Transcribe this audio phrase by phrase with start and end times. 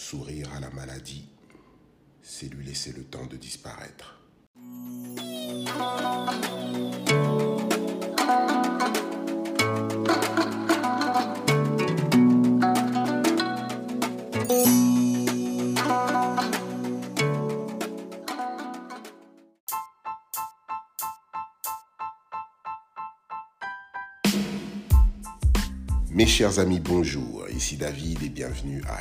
[0.00, 1.28] Sourire à la maladie,
[2.22, 4.22] c'est lui laisser le temps de disparaître.
[26.10, 27.48] Mes chers amis, bonjour.
[27.50, 29.00] Ici David et bienvenue à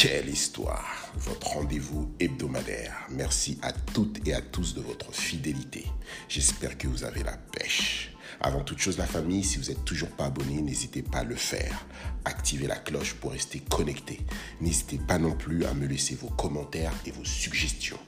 [0.00, 2.94] Quelle Histoire, votre rendez-vous hebdomadaire.
[3.10, 5.86] Merci à toutes et à tous de votre fidélité.
[6.28, 8.14] J'espère que vous avez la pêche.
[8.40, 11.34] Avant toute chose, la famille, si vous n'êtes toujours pas abonné, n'hésitez pas à le
[11.34, 11.84] faire.
[12.24, 14.20] Activez la cloche pour rester connecté.
[14.60, 17.98] N'hésitez pas non plus à me laisser vos commentaires et vos suggestions.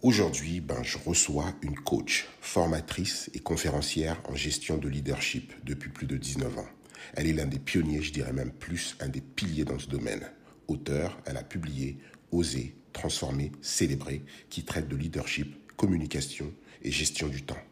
[0.00, 6.06] Aujourd'hui, ben, je reçois une coach, formatrice et conférencière en gestion de leadership depuis plus
[6.06, 6.68] de 19 ans.
[7.14, 10.30] Elle est l'un des pionniers, je dirais même plus, un des piliers dans ce domaine.
[10.68, 11.98] Auteur, elle a publié
[12.30, 17.62] Oser, transformer, célébrer, qui traite de leadership, communication et gestion du temps.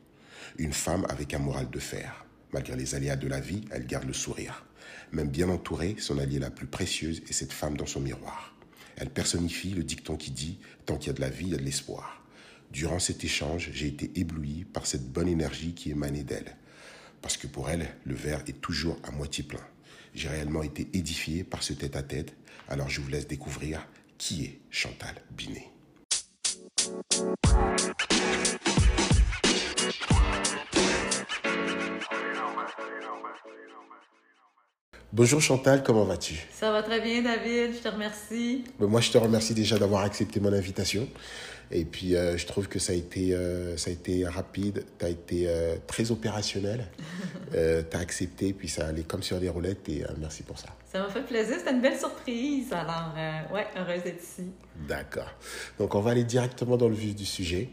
[0.58, 2.26] Une femme avec un moral de fer.
[2.52, 4.66] Malgré les aléas de la vie, elle garde le sourire.
[5.12, 8.54] Même bien entourée, son alliée la plus précieuse est cette femme dans son miroir.
[8.96, 11.54] Elle personnifie le dicton qui dit Tant qu'il y a de la vie, il y
[11.54, 12.22] a de l'espoir.
[12.70, 16.56] Durant cet échange, j'ai été ébloui par cette bonne énergie qui émanait d'elle.
[17.22, 19.60] Parce que pour elle, le verre est toujours à moitié plein.
[20.14, 22.34] J'ai réellement été édifié par ce tête-à-tête,
[22.68, 23.86] alors je vous laisse découvrir
[24.18, 25.70] qui est Chantal Binet.
[35.12, 36.36] Bonjour Chantal, comment vas-tu?
[36.52, 38.62] Ça va très bien David, je te remercie.
[38.78, 41.08] Ben, Moi je te remercie déjà d'avoir accepté mon invitation.
[41.72, 45.04] Et puis euh, je trouve que ça a été, euh, ça a été rapide, tu
[45.04, 46.86] as été euh, très opérationnel,
[47.50, 50.68] tu as accepté, puis ça allait comme sur des roulettes et merci pour ça.
[50.92, 52.72] Ça m'a fait plaisir, c'était une belle surprise.
[52.72, 53.12] Alors,
[53.52, 54.52] ouais, heureuse d'être ici.
[54.88, 55.32] D'accord.
[55.80, 57.68] Donc on va aller directement dans le vif du sujet.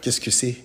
[0.00, 0.56] Qu'est-ce que c'est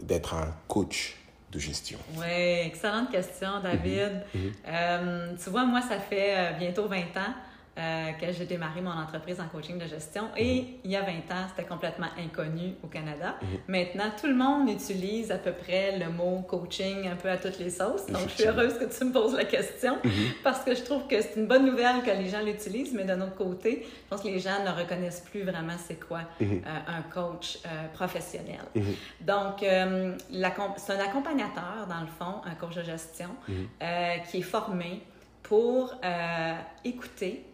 [0.00, 1.19] d'être un coach?
[1.50, 1.98] De gestion?
[2.16, 2.26] Oui,
[2.64, 4.22] excellente question, David.
[4.68, 7.34] Euh, tu vois, moi, ça fait euh, bientôt 20 ans
[7.80, 10.24] euh, que j'ai démarré mon entreprise en coaching de gestion.
[10.36, 13.36] Et il y a 20 ans, c'était complètement inconnu au Canada.
[13.68, 17.58] Maintenant, tout le monde utilise à peu près le mot coaching un peu à toutes
[17.58, 18.06] les sauces.
[18.06, 19.96] Donc, je suis heureuse que tu me poses la question
[20.44, 23.20] parce que je trouve que c'est une bonne nouvelle que les gens l'utilisent, mais d'un
[23.20, 27.02] autre côté, je pense que les gens ne reconnaissent plus vraiment c'est quoi euh, un
[27.02, 28.60] coach euh, professionnel.
[29.20, 30.16] Donc, euh,
[30.76, 33.30] c'est un accompagnateur, dans le fond, un coach de gestion,
[34.30, 35.02] qui est formé
[35.42, 35.94] pour
[36.84, 37.44] écouter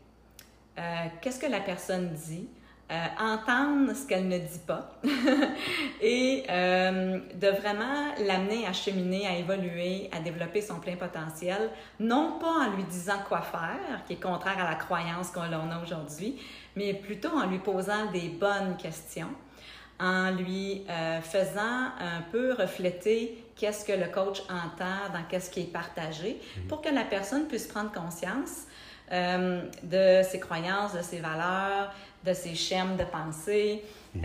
[0.79, 2.49] euh, qu'est-ce que la personne dit,
[2.89, 4.93] euh, entendre ce qu'elle ne dit pas.
[6.01, 12.39] Et euh, de vraiment l'amener à cheminer, à évoluer, à développer son plein potentiel, non
[12.39, 16.41] pas en lui disant quoi faire, qui est contraire à la croyance qu'on a aujourd'hui,
[16.77, 19.35] mais plutôt en lui posant des bonnes questions,
[19.99, 25.63] en lui euh, faisant un peu refléter qu'est-ce que le coach entend dans qu'est-ce qui
[25.63, 28.66] est partagé, pour que la personne puisse prendre conscience
[29.13, 31.93] euh, de ses croyances, de ses valeurs,
[32.25, 33.85] de ses schèmes de pensée,
[34.17, 34.19] euh,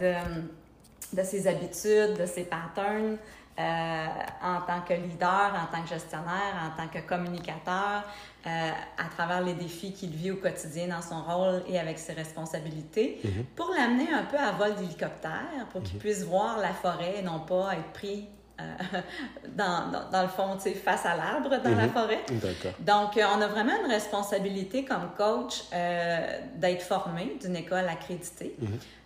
[0.00, 3.16] de, de ses habitudes, de ses patterns
[3.58, 4.06] euh,
[4.40, 8.04] en tant que leader, en tant que gestionnaire, en tant que communicateur,
[8.46, 12.12] euh, à travers les défis qu'il vit au quotidien dans son rôle et avec ses
[12.12, 13.20] responsabilités,
[13.56, 17.40] pour l'amener un peu à vol d'hélicoptère, pour qu'il puisse voir la forêt et non
[17.40, 18.28] pas être pris
[19.56, 22.20] dans, dans, dans le fond, tu sais, face à l'arbre dans la forêt.
[22.30, 22.72] D'accord.
[22.80, 28.56] Donc, euh, on a vraiment une responsabilité comme coach euh, d'être formé d'une école accréditée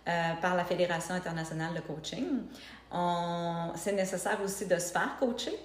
[0.07, 0.11] euh,
[0.41, 2.25] par la Fédération internationale de coaching.
[3.75, 5.57] C'est nécessaire aussi de se faire coacher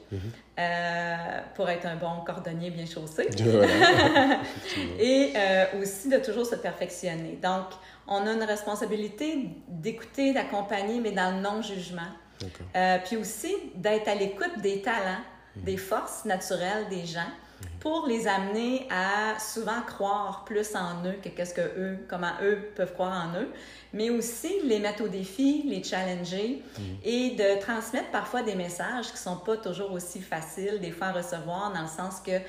[0.58, 1.16] euh,
[1.54, 3.28] pour être un bon cordonnier bien chaussé
[4.98, 7.38] et euh, aussi de toujours se perfectionner.
[7.42, 7.66] Donc,
[8.06, 12.08] on a une responsabilité d'écouter, d'accompagner, mais dans le non-jugement.
[12.76, 15.22] Euh, puis aussi d'être à l'écoute des talents,
[15.56, 17.30] des forces naturelles des gens
[17.80, 22.70] pour les amener à souvent croire plus en eux que qu'est-ce que eux, comment eux
[22.76, 23.48] peuvent croire en eux,
[23.92, 26.62] mais aussi les mettre au défi, les challenger
[27.04, 31.12] et de transmettre parfois des messages qui sont pas toujours aussi faciles des fois à
[31.12, 32.40] recevoir dans le sens que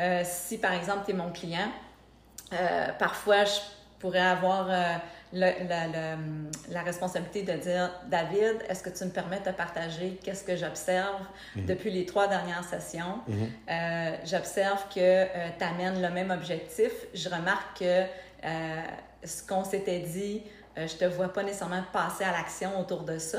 [0.00, 1.70] euh, si par exemple tu es mon client,
[2.52, 3.60] euh, parfois je
[3.98, 4.96] pourrais avoir euh,
[5.32, 10.18] le- le- le- la responsabilité de dire David, est-ce que tu me permets de partager
[10.22, 11.22] qu'est-ce que j'observe
[11.56, 13.20] depuis les trois dernières sessions?
[13.70, 15.24] Euh, j'observe que
[15.58, 16.92] tu amènes le même objectif.
[17.14, 18.02] Je remarque que
[18.44, 18.82] euh,
[19.24, 20.42] ce qu'on s'était dit,
[20.78, 23.38] euh, je te vois pas nécessairement passer à l'action autour de ça.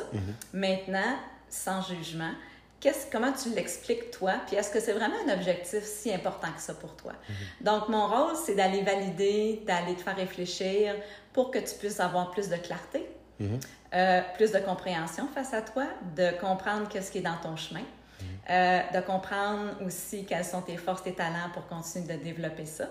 [0.53, 1.17] Maintenant,
[1.49, 2.31] sans jugement,
[3.11, 6.73] comment tu l'expliques toi, puis est-ce que c'est vraiment un objectif si important que ça
[6.73, 7.13] pour toi?
[7.61, 10.95] Donc, mon rôle, c'est d'aller valider, d'aller te faire réfléchir
[11.31, 13.07] pour que tu puisses avoir plus de clarté,
[13.93, 15.85] euh, plus de compréhension face à toi,
[16.15, 17.83] de comprendre qu'est-ce qui est dans ton chemin,
[18.49, 22.85] euh, de comprendre aussi quelles sont tes forces, tes talents pour continuer de développer ça.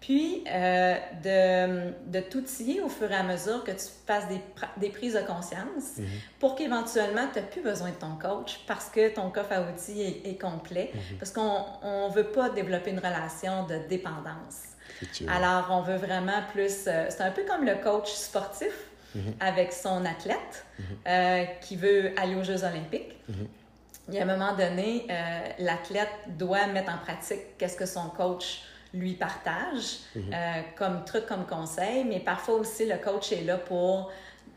[0.00, 4.40] Puis, euh, de, de t'outiller au fur et à mesure que tu fasses des,
[4.78, 6.06] des prises de conscience Mhm.
[6.38, 10.00] pour qu'éventuellement, tu n'aies plus besoin de ton coach parce que ton coffre à outils
[10.00, 10.90] est, est complet.
[10.94, 11.18] Mhm.
[11.18, 14.60] Parce qu'on ne veut pas développer une relation de dépendance.
[15.28, 16.86] Alors, on veut vraiment plus...
[16.86, 18.72] euh, c'est un peu comme le coach sportif
[19.14, 19.34] Mhm.
[19.40, 20.64] avec son athlète
[21.08, 23.16] euh, qui veut aller aux Jeux olympiques.
[24.08, 26.08] Il y a un moment donné, euh, l'athlète
[26.38, 28.62] doit mettre en pratique qu'est-ce que son coach
[28.92, 30.22] lui partage Mhm.
[30.32, 34.10] euh, comme truc, comme conseil, mais parfois aussi le coach est là pour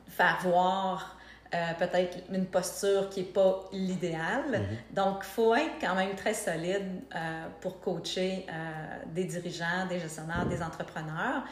[0.09, 1.17] faire voir
[1.55, 4.43] euh, peut-être une posture qui n'est pas l'idéal.
[4.53, 4.77] Mhm.
[4.95, 6.81] Donc, il faut être quand même très solide
[7.15, 8.53] euh, pour coacher euh,
[9.13, 11.43] des dirigeants, des gestionnaires, des entrepreneurs,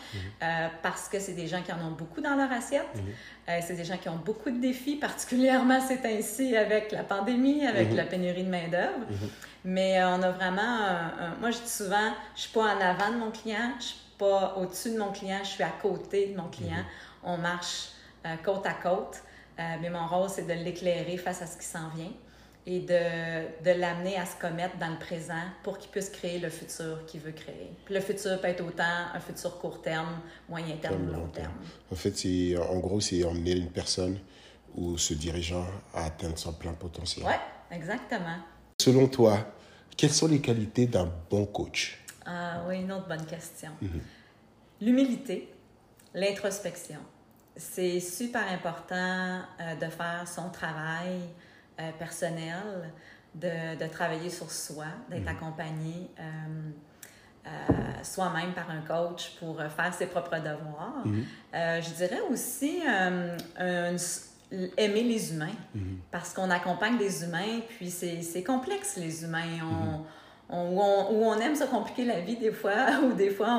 [0.42, 2.88] euh, parce que c'est des gens qui en ont beaucoup dans leur assiette.
[3.48, 7.68] Euh, c'est des gens qui ont beaucoup de défis, particulièrement c'est ainsi avec la pandémie,
[7.68, 7.96] avec Mhm.
[7.98, 9.06] la pénurie de main-d'œuvre.
[9.64, 10.62] Mais euh, on a vraiment.
[10.62, 13.84] un- un- moi, je dis souvent, je suis pas en avant de mon client, je
[13.86, 16.84] suis pas au-dessus de mon client, je suis à côté de mon client.
[17.24, 17.90] On marche
[18.26, 19.22] euh, côte à côte.
[19.60, 22.12] Euh, mais mon rôle, c'est de l'éclairer face à ce qui s'en vient
[22.66, 26.50] et de, de l'amener à se commettre dans le présent pour qu'il puisse créer le
[26.50, 27.70] futur qu'il veut créer.
[27.86, 31.48] Puis le futur peut être autant un futur court terme, moyen terme long long terme.
[31.48, 31.54] terme.
[31.92, 34.18] En fait, c'est en gros, c'est emmener une personne
[34.76, 37.26] ou ce dirigeant à atteindre son plein potentiel.
[37.26, 37.40] Ouais,
[37.72, 38.38] exactement.
[38.82, 39.38] Selon toi,
[39.96, 42.04] quelles sont les qualités d'un bon coach?
[42.26, 43.70] Ah oui, une autre bonne question.
[43.80, 44.02] Mhm.
[44.82, 45.54] L'humilité,
[46.16, 46.98] l'introspection.
[47.56, 51.20] C'est super important euh, de faire son travail
[51.80, 52.92] euh, personnel,
[53.36, 57.52] de, de travailler sur soi, d'être accompagné euh,
[58.02, 61.04] soi-même par un coach pour faire ses propres devoirs.
[61.54, 63.98] Euh, je dirais aussi euh, un-
[64.78, 65.56] aimer les humains
[66.12, 69.60] parce qu'on accompagne des humains, puis c'est complexe les humains.
[69.64, 73.58] On, on, où, on, on aime se compliquer la vie des fois, ou des fois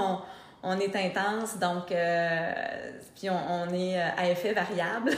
[0.63, 2.53] on, on est intense, donc euh,
[3.17, 5.11] puis on, est euh, à effet variable.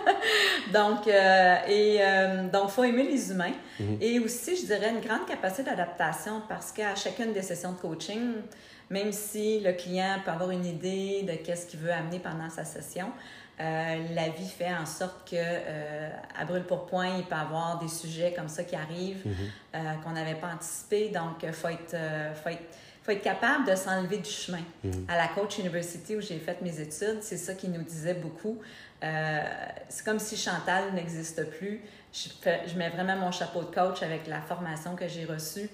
[0.72, 3.52] donc, euh, et euh, donc, faut aimer les humains.
[4.00, 8.34] Et aussi, je dirais, une grande capacité d'adaptation parce qu'à chacune des sessions de coaching,
[8.90, 12.64] même si le client peut avoir une idée de qu'est-ce qu'il veut amener pendant sa
[12.64, 13.12] session,
[13.58, 17.38] euh, la vie fait en sorte que euh, à brûle pour point, il peut y
[17.38, 19.24] avoir des sujets comme ça qui arrivent
[19.74, 21.08] euh, qu'on n'avait pas anticipé.
[21.08, 21.96] Donc, il faut être,
[22.42, 22.62] faut être
[23.02, 24.58] faut être capable de s'enlever du chemin.
[25.08, 28.60] À la Coach University où j'ai fait mes études, c'est ça qui nous disait beaucoup.
[29.88, 31.80] C'est comme si Chantal n'existe plus.
[32.12, 35.70] Je, fais- je mets vraiment mon chapeau de coach avec la formation que j'ai reçue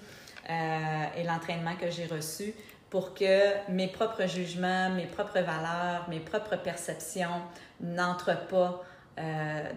[0.47, 2.53] et l'entraînement que j'ai reçu
[2.91, 7.41] pour que mes propres jugements, mes propres valeurs, mes propres perceptions
[7.83, 8.83] n'entrent pas
[9.19, 9.21] euh,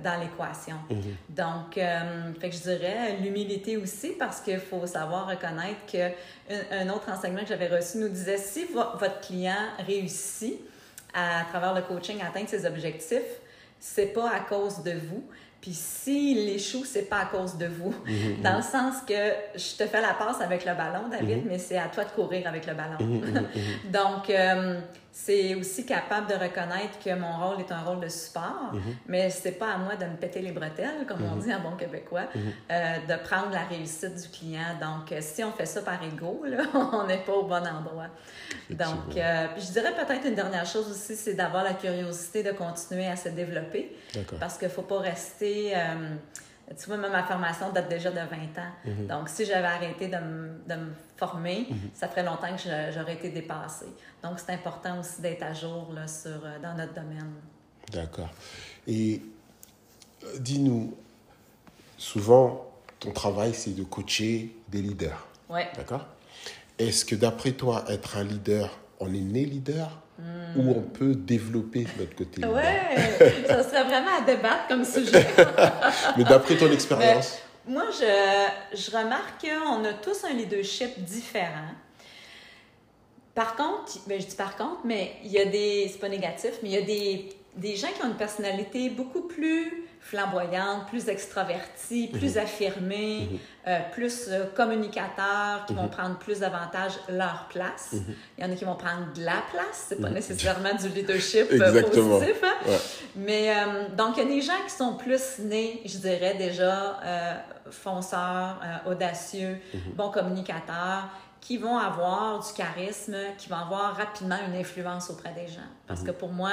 [0.03, 0.77] dans l'équation.
[1.29, 6.07] Donc, euh, fait que je dirais l'humilité aussi parce qu'il faut savoir reconnaître que
[6.51, 9.53] un, un autre enseignement que j'avais reçu nous disait si vo- votre client
[9.87, 10.55] réussit
[11.13, 13.21] à, travers le coaching à atteindre ses objectifs,
[13.79, 15.23] c'est pas à cause de vous.
[15.61, 17.95] Puis s'il échoue, c'est pas à cause de vous.
[18.43, 19.15] Dans le sens que
[19.55, 22.47] je te fais la passe avec le ballon, David, mais c'est à toi de courir
[22.47, 22.97] avec le ballon.
[23.93, 24.79] Donc, euh,
[25.19, 28.73] c'est aussi capable de reconnaître que mon rôle est un rôle de support,
[29.07, 31.75] mais c'est pas à moi de me péter les bretelles, comme on dit en bon
[31.75, 32.27] québécois,
[32.71, 34.77] euh, de prendre la réussite du client.
[34.79, 38.09] Donc, euh, si on fait ça par ego, là, on n'est pas au bon endroit.
[38.69, 43.07] Donc, euh, je dirais peut-être une dernière chose aussi, c'est d'avoir la curiosité de continuer
[43.07, 43.97] à se développer.
[44.39, 45.73] Parce qu'il ne faut pas rester.
[45.75, 46.15] euh,
[46.79, 48.73] tu vois, même ma formation date déjà de 20 ans.
[49.09, 53.31] Donc, si j'avais arrêté de me, de me former, ça ferait longtemps que j'aurais été
[53.31, 53.87] dépassée.
[54.23, 57.33] Donc, c'est important aussi d'être à jour là, sur, euh, dans notre domaine.
[57.93, 58.31] D'accord.
[58.87, 59.23] Et
[60.25, 60.95] euh, dis-nous,
[61.97, 62.67] souvent,
[63.01, 65.27] ton travail, c'est de coacher des leaders.
[65.49, 65.61] Oui.
[65.77, 66.07] D'accord
[66.79, 70.03] Est-ce que d'après toi, être un leader, on est né leader
[70.57, 75.27] ou on peut développer notre côté Ouais, ça serait vraiment à débattre comme sujet.
[76.17, 81.75] Mais d'après ton expérience, Moi, je, je remarque qu'on a tous un leadership différent.
[83.35, 86.53] Par contre, ben, je dis par contre, mais il y a des, c'est pas négatif,
[86.63, 91.09] mais il y a des, des gens qui ont une personnalité beaucoup plus flamboyante, plus
[91.09, 92.43] extravertie, plus Mhm.
[92.43, 93.39] affirmée, Mhm.
[93.67, 95.91] euh, plus euh, communicateurs, qui vont Mhm.
[95.91, 97.95] prendre plus davantage leur place.
[98.39, 101.49] Il y en a qui vont prendre de la place, c'est pas nécessairement du leadership
[101.51, 102.19] euh, Exactement.
[102.21, 102.41] positif.
[102.45, 102.69] hein.
[102.71, 102.79] Ouais.
[103.17, 106.99] Mais euh, donc, il y a des gens qui sont plus nés, je dirais déjà,
[107.71, 109.59] fonceurs, audacieux,
[109.95, 111.09] bons communicateurs,
[111.41, 115.71] qui vont avoir du charisme, qui vont avoir rapidement une influence auprès des gens.
[115.87, 116.51] Parce que pour moi,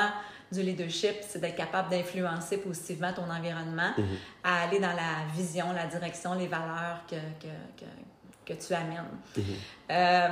[0.54, 4.06] du leadership, c'est d'être capable d'influencer positivement ton environnement, Mhm.
[4.44, 9.04] à aller dans la vision, la direction, les valeurs que, que, que, que tu amènes.
[9.38, 9.44] Mhm.
[9.92, 10.28] Euh,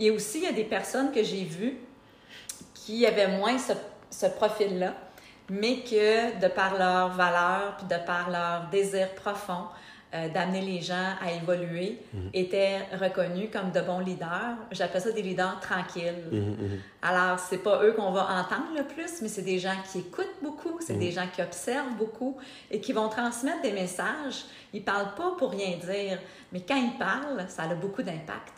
[0.00, 1.76] et aussi, il y a des personnes que j'ai vues
[2.74, 3.72] qui avaient moins ce,
[4.10, 4.94] ce profil-là,
[5.50, 9.64] mais que de par leurs valeurs, puis de par leur désir profond
[10.14, 12.30] euh, d'amener les gens à évoluer, Mhm.
[12.32, 14.56] étaient reconnus comme de bons leaders.
[14.70, 16.24] J'appelle ça des leaders tranquilles.
[16.32, 16.80] Mhm, mhm.
[17.02, 20.36] Alors, c'est pas eux qu'on va entendre le plus, mais c'est des gens qui écoutent
[20.42, 20.98] beaucoup, c'est Mhm.
[21.00, 22.36] des gens qui observent beaucoup
[22.70, 24.44] et qui vont transmettre des messages.
[24.72, 26.18] Ils parlent pas pour rien dire,
[26.52, 28.54] mais quand ils parlent, ça a beaucoup d'impact.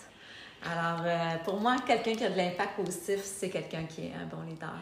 [0.63, 4.27] Alors, euh, pour moi, quelqu'un qui a de l'impact positif, c'est quelqu'un qui est un
[4.27, 4.75] bon leader.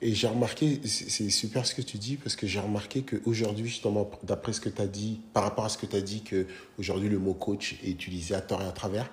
[0.00, 3.66] Et j'ai remarqué, c'est c'est super ce que tu dis, parce que j'ai remarqué qu'aujourd'hui,
[3.66, 6.22] justement, d'après ce que tu as dit, par rapport à ce que tu as dit,
[6.22, 9.10] qu'aujourd'hui le mot coach est utilisé à tort et à travers,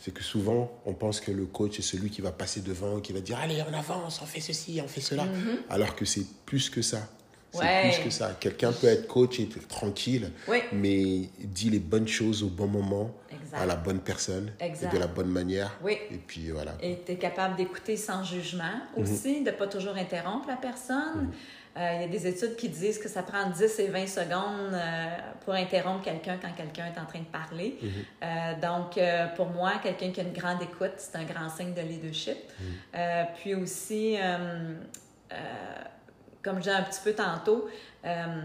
[0.00, 3.12] c'est que souvent, on pense que le coach est celui qui va passer devant, qui
[3.12, 5.26] va dire Allez, on avance, on fait ceci, on fait cela.
[5.68, 7.08] Alors que c'est plus que ça.
[7.52, 7.90] C'est Ouais.
[7.92, 8.34] plus que ça.
[8.40, 10.30] Quelqu'un peut être coach et être tranquille,
[10.72, 13.62] mais dit les bonnes choses au bon moment, exact.
[13.62, 14.90] à la bonne personne, Exact.
[14.92, 15.70] et de la bonne manière.
[15.82, 15.98] Oui.
[16.10, 16.72] Et puis voilà.
[16.80, 21.30] Et tu es capable d'écouter sans jugement aussi, de ne pas toujours interrompre la personne.
[21.76, 24.74] Euh, Il y a des études qui disent que ça prend 10 et 20 secondes
[24.74, 25.06] euh,
[25.44, 27.78] pour interrompre quelqu'un quand quelqu'un est en train de parler.
[28.22, 28.26] Euh,
[28.60, 31.80] donc, euh, pour moi, quelqu'un qui a une grande écoute, c'est un grand signe de
[31.80, 32.36] leadership.
[32.94, 34.74] Euh, puis aussi, euh,
[35.32, 35.36] euh,
[36.42, 37.68] comme je disais un petit peu tantôt,
[38.04, 38.42] euh,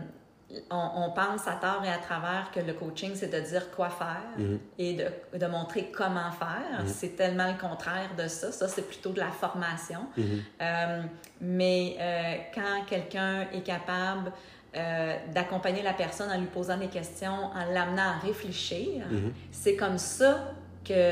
[0.69, 3.89] on, on pense à tort et à travers que le coaching, c'est de dire quoi
[3.89, 4.59] faire Mhm.
[4.77, 6.81] et de, de montrer comment faire.
[6.83, 6.87] Mhm.
[6.87, 8.51] C'est tellement le contraire de ça.
[8.53, 10.05] Ça, c'est plutôt de la formation.
[10.15, 10.25] Mhm.
[10.61, 11.01] Euh,
[11.41, 14.31] mais euh, quand quelqu'un est capable
[14.75, 19.05] euh, d'accompagner la personne en lui posant des questions, en l'amenant à réfléchir,
[19.51, 20.53] c'est comme ça
[20.85, 21.11] que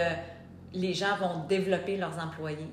[0.73, 2.69] les gens vont développer leurs employés.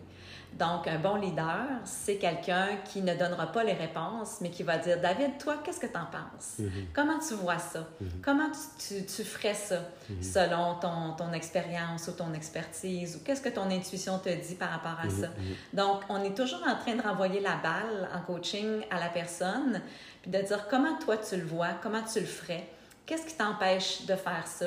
[0.59, 4.77] Donc, un bon leader, c'est quelqu'un qui ne donnera pas les réponses, mais qui va
[4.77, 6.59] dire, David, toi, qu'est-ce que tu en penses?
[6.59, 6.71] Mhm.
[6.95, 7.87] Comment tu vois ça?
[8.23, 9.77] Comment tu, tu- tu ferais ça
[10.21, 13.17] selon ton, ton expérience ou ton expertise?
[13.17, 15.29] Ou qu'est-ce que ton intuition te dit par rapport à ça?
[15.73, 19.81] Donc, on est toujours en train de renvoyer la balle en coaching à la personne,
[20.21, 22.69] puis de dire comment toi tu le vois, comment tu le ferais,
[23.07, 24.67] qu'est-ce qui t'empêche de faire ça?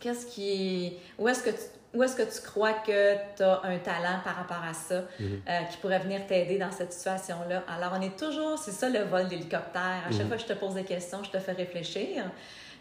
[0.00, 0.94] Qu'est-ce qui.
[1.18, 1.56] Où est-ce que tu.
[1.98, 5.60] Où est-ce que tu crois que tu as un talent par rapport à ça euh,
[5.68, 7.64] qui pourrait venir t'aider dans cette situation-là?
[7.66, 10.04] Alors, on est toujours, c'est ça le vol d'hélicoptère.
[10.08, 12.22] À chaque fois que je te pose des questions, je te fais réfléchir.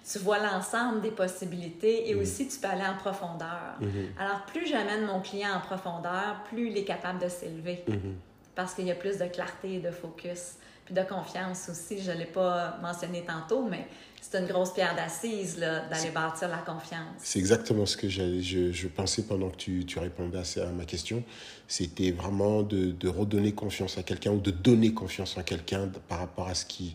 [0.09, 3.73] Tu vois l'ensemble des possibilités et aussi tu peux aller en profondeur.
[4.19, 8.17] Alors, plus j'amène mon client en profondeur, plus il est capable de s'élever Mhm.
[8.55, 11.99] parce qu'il y a plus de clarté et de focus, puis de confiance aussi.
[12.03, 13.87] Je ne l'ai pas mentionné tantôt, mais
[14.21, 17.01] c'est une grosse pierre d'assise là, d'aller bâtir la confiance.
[17.19, 20.85] C'est exactement ce que je, je pensais pendant que tu, tu répondais à, à ma
[20.85, 21.23] question.
[21.67, 26.19] C'était vraiment de, de redonner confiance à quelqu'un ou de donner confiance en quelqu'un par
[26.19, 26.93] rapport à, ce qui,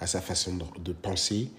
[0.00, 1.50] à sa façon de, de penser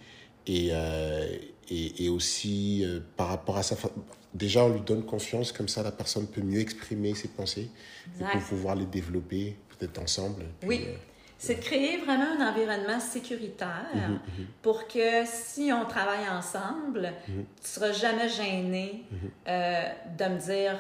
[0.48, 1.28] et, euh,
[1.70, 3.90] et, et aussi euh, par rapport à sa fa-
[4.34, 8.22] Déjà, on lui donne confiance, comme ça la personne peut mieux exprimer ses pensées et
[8.24, 8.32] Exact.
[8.34, 10.44] pour pouvoir les développer peut-être ensemble.
[10.60, 10.84] Puis, Oui.
[10.88, 10.94] euh,
[11.38, 14.20] C'est de créer vraiment un environnement sécuritaire Mhm,
[14.62, 19.18] pour que si on travaille ensemble, tu ne seras jamais gêné Mhm.
[19.48, 19.84] euh,
[20.18, 20.78] de me dire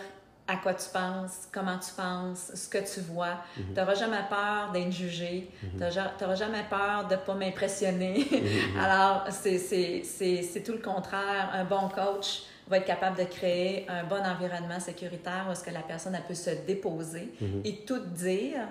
[0.48, 3.38] à quoi tu penses, comment tu penses, ce que tu vois.
[3.58, 3.64] Mhm.
[3.74, 5.50] Tu n'auras jamais peur d'être jugé.
[5.62, 8.28] Tu n'auras jamais peur de ne pas m'impressionner.
[8.32, 8.80] Mhm.
[8.80, 11.50] Alors, c'est- tout le contraire.
[11.54, 15.72] Un bon coach va être capable de créer un bon environnement sécuritaire où est-ce que
[15.72, 17.62] la personne elle peut se déposer Mhm.
[17.66, 18.68] et tout dire.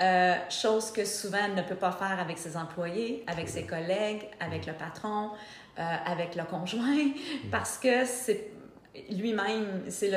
[0.00, 4.22] Euh, chose que souvent elle ne peut pas faire avec ses employés, avec ses collègues,
[4.40, 5.30] avec le patron,
[5.78, 7.10] euh, avec le conjoint,
[7.50, 8.48] parce que c'est
[9.10, 10.08] lui-même, c'est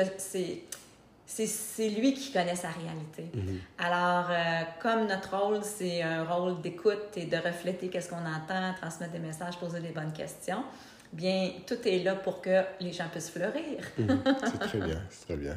[1.90, 3.30] lui qui connaît sa réalité.
[3.34, 3.60] Mhm.
[3.78, 8.72] Alors, euh, comme notre rôle, c'est un rôle d'écoute et de refléter qu'est-ce qu'on entend,
[8.80, 10.64] transmettre des messages, poser des bonnes questions,
[11.12, 13.84] bien, tout est là pour que les gens puissent fleurir.
[13.98, 14.22] Mhm.
[14.44, 15.56] C'est très bien, c'est très bien.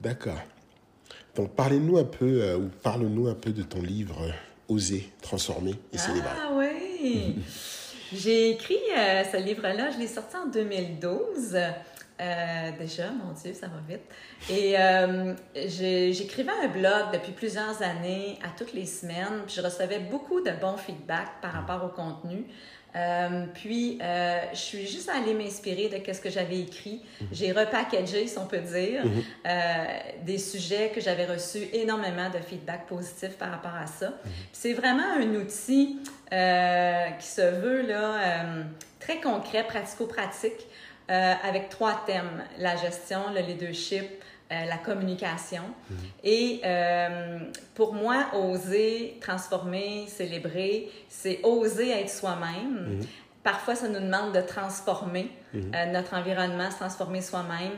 [0.00, 0.42] D'accord.
[1.34, 4.30] Donc, parlez-nous un peu, euh, ou parle-nous un peu de ton livre euh,
[4.68, 6.28] Oser, transformer et célébrer.
[6.34, 7.36] Ah oui!
[8.12, 11.54] J'ai écrit euh, ce livre-là, je l'ai sorti en 2012.
[11.54, 11.70] Euh,
[12.22, 14.02] Euh, déjà, mon Dieu, ça va vite.
[14.48, 19.98] Et euh, j'écrivais un blog depuis plusieurs années, à toutes les semaines, puis je recevais
[19.98, 22.44] beaucoup de bons feedbacks par rapport au contenu.
[22.94, 27.02] Euh, puis, euh, je suis juste allée m'inspirer de ce que j'avais écrit.
[27.20, 27.28] Mhm.
[27.32, 29.22] J'ai repackagé, si on peut dire, mhm.
[29.46, 29.84] euh,
[30.24, 34.08] des sujets que j'avais reçus énormément de feedback positif par rapport à ça.
[34.08, 34.30] Mhm.
[34.52, 35.98] C'est vraiment un outil
[36.30, 38.44] qui se veut là,
[38.98, 40.66] très concret, pratico-pratique,
[41.08, 42.42] avec trois thèmes.
[42.58, 44.08] La gestion, le leadership,
[44.52, 45.62] euh, la communication.
[45.88, 45.96] Mhm.
[46.24, 47.38] Et euh,
[47.74, 52.98] pour moi, oser transformer, célébrer, c'est oser être soi-même.
[52.98, 53.06] Mhm.
[53.42, 55.72] Parfois, ça nous demande de transformer mhm.
[55.74, 57.72] euh, notre environnement, se transformer soi-même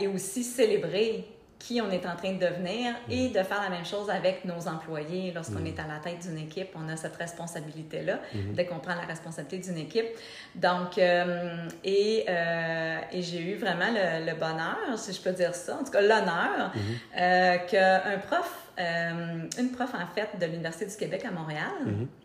[0.00, 1.26] et aussi célébrer
[1.62, 3.32] qui on est en train de devenir et mm.
[3.32, 5.32] de faire la même chose avec nos employés.
[5.32, 5.66] Lorsqu'on mm.
[5.66, 8.54] est à la tête d'une équipe, on a cette responsabilité-là, mm-hmm.
[8.56, 10.06] de comprendre la responsabilité d'une équipe.
[10.56, 15.76] Donc, euh, et, euh, et j'ai eu vraiment le, bonheur, si je peux dire ça,
[15.76, 17.20] en tout cas l'honneur, mm-hmm.
[17.20, 22.21] euh, qu'un prof, une prof en fait de l'Université du Québec à Montréal, mm-hmm.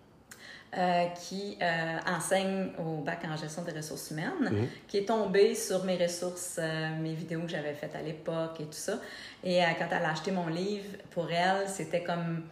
[0.76, 4.68] Euh, qui euh, enseigne au bac en gestion des ressources humaines, mhm.
[4.86, 8.66] qui est tombée sur mes ressources, euh, mes vidéos que j'avais faites à l'époque et
[8.66, 9.00] tout ça.
[9.46, 12.44] Et quand elle a acheté mon livre, pour elle, c'était comme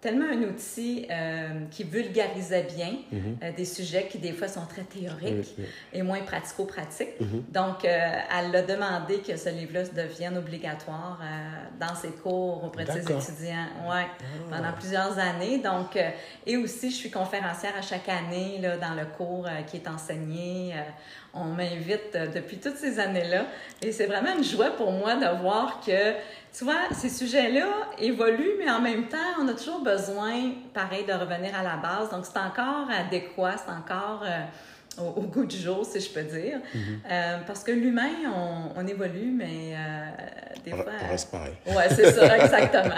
[0.00, 3.36] tellement un outil euh, qui vulgarisait bien mhm.
[3.42, 5.54] euh, des sujets qui des fois sont très théoriques
[5.92, 7.20] et moins pratico-pratiques.
[7.20, 7.44] Mhm.
[7.50, 7.88] Donc, euh,
[8.38, 11.20] elle a demandé que ce livre-là devienne obligatoire
[11.78, 14.24] dans ses cours auprès de ses étudiants ouais, ah.
[14.50, 15.58] pendant plusieurs années.
[15.58, 15.98] Donc,
[16.46, 20.74] et aussi, je suis conférencière à chaque année là, dans le cours qui est enseigné.
[21.34, 23.46] on m'invite depuis toutes ces années-là
[23.82, 26.14] et c'est vraiment une joie pour moi de voir que
[26.56, 31.12] tu vois, ces sujets-là évoluent, mais en même temps, on a toujours besoin, pareil, de
[31.12, 32.10] revenir à la base.
[32.10, 34.40] Donc, c'est encore adéquat, c'est encore euh,
[35.16, 36.58] au, goût du jour, si je peux dire.
[36.58, 36.78] Mm-hmm.
[37.10, 38.10] Euh, parce que l'humain,
[38.74, 40.06] on, évolue, mais euh,
[40.64, 40.86] des fois...
[41.04, 41.54] On reste pareil.
[41.66, 42.96] Oui, c'est ça, exactement.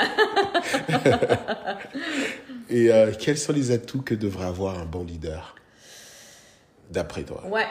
[2.70, 5.54] Et quels sont les atouts que devrait avoir un bon leader,
[6.90, 7.44] d'après toi?
[7.46, 7.66] Ouais.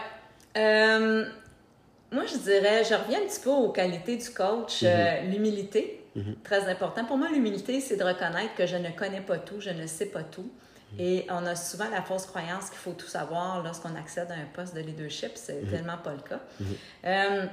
[2.12, 4.84] Moi, je dirais, je reviens un petit peu aux qualités du coach.
[4.84, 5.32] Euh, mhm.
[5.32, 6.36] l'humilité, mhm.
[6.44, 7.06] très important.
[7.06, 10.08] Pour moi, l'humilité, c'est de reconnaître que je ne connais pas tout, je ne sais
[10.08, 10.51] pas tout.
[10.94, 11.00] Mhm.
[11.00, 14.46] Et on a souvent la fausse croyance qu'il faut tout savoir lorsqu'on accède à un
[14.53, 15.32] poste de leadership.
[15.36, 16.41] C'est tellement pas le cas.
[17.06, 17.46] Euh,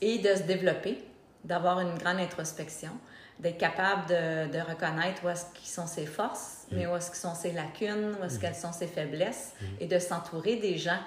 [0.00, 0.98] et de se développer,
[1.44, 2.90] d'avoir une grande introspection,
[3.38, 7.52] d'être capable de, de reconnaître où est-ce sont ses forces, mais où est-ce sont ses
[7.52, 10.98] lacunes, où est-ce qu'elles sont ses faiblesses, et de s'entourer des gens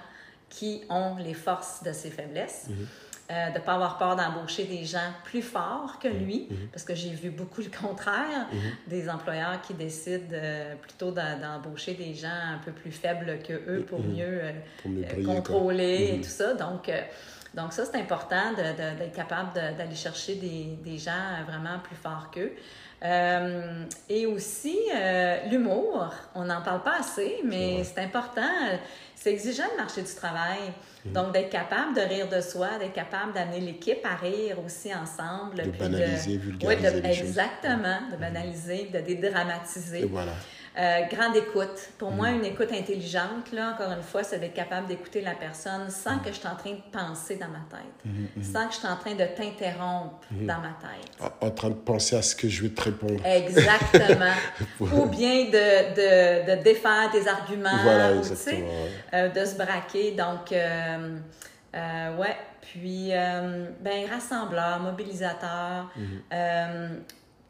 [0.52, 2.68] qui ont les forces de ses faiblesses.
[2.70, 2.88] Mhm.
[3.32, 6.68] Euh, de ne pas avoir peur d'embaucher des gens plus forts que lui, mhm.
[6.70, 8.60] parce que j'ai vu beaucoup le contraire, mhm.
[8.88, 13.86] des employeurs qui décident euh, plutôt d'embaucher des gens un peu plus faibles que eux
[13.88, 16.56] pour mieux, euh, contrôler et tout ça.
[16.56, 16.92] Donc,
[17.54, 22.52] donc ça, c'est important d'être capable d'aller chercher des, des, gens vraiment plus forts qu'eux.
[24.10, 24.78] et aussi,
[25.50, 28.42] l'humour, on n'en parle pas assez, mais c'est important
[29.22, 30.74] c'est exigeant le marché du travail.
[31.06, 31.14] Mhm.
[31.14, 35.58] Donc, d'être capable de rire de soi, d'être capable d'amener l'équipe à rire aussi ensemble.
[35.58, 40.06] De banaliser, vulgariser Exactement, de banaliser, de dédramatiser.
[40.06, 40.32] voilà.
[40.78, 41.90] Euh, grande écoute.
[41.98, 42.36] Pour moi, mm.
[42.36, 46.30] une écoute intelligente, là, encore une fois, c'est d'être capable d'écouter la personne sans que
[46.30, 48.88] je suis en train de penser dans ma tête, mm, mm, sans que je suis
[48.88, 51.32] en train de t'interrompre dans ma tête.
[51.42, 53.22] En, train de penser à ce que je vais te répondre.
[53.26, 54.34] Exactement.
[54.80, 60.12] ou bien de, de, de, défaire tes arguments, voilà, ou, euh, de se braquer.
[60.12, 61.18] Donc, euh,
[62.18, 62.38] ouais.
[62.62, 63.10] Puis,
[63.82, 65.92] ben, rassembleur, mobilisateur.
[65.98, 67.02] Mm-hmm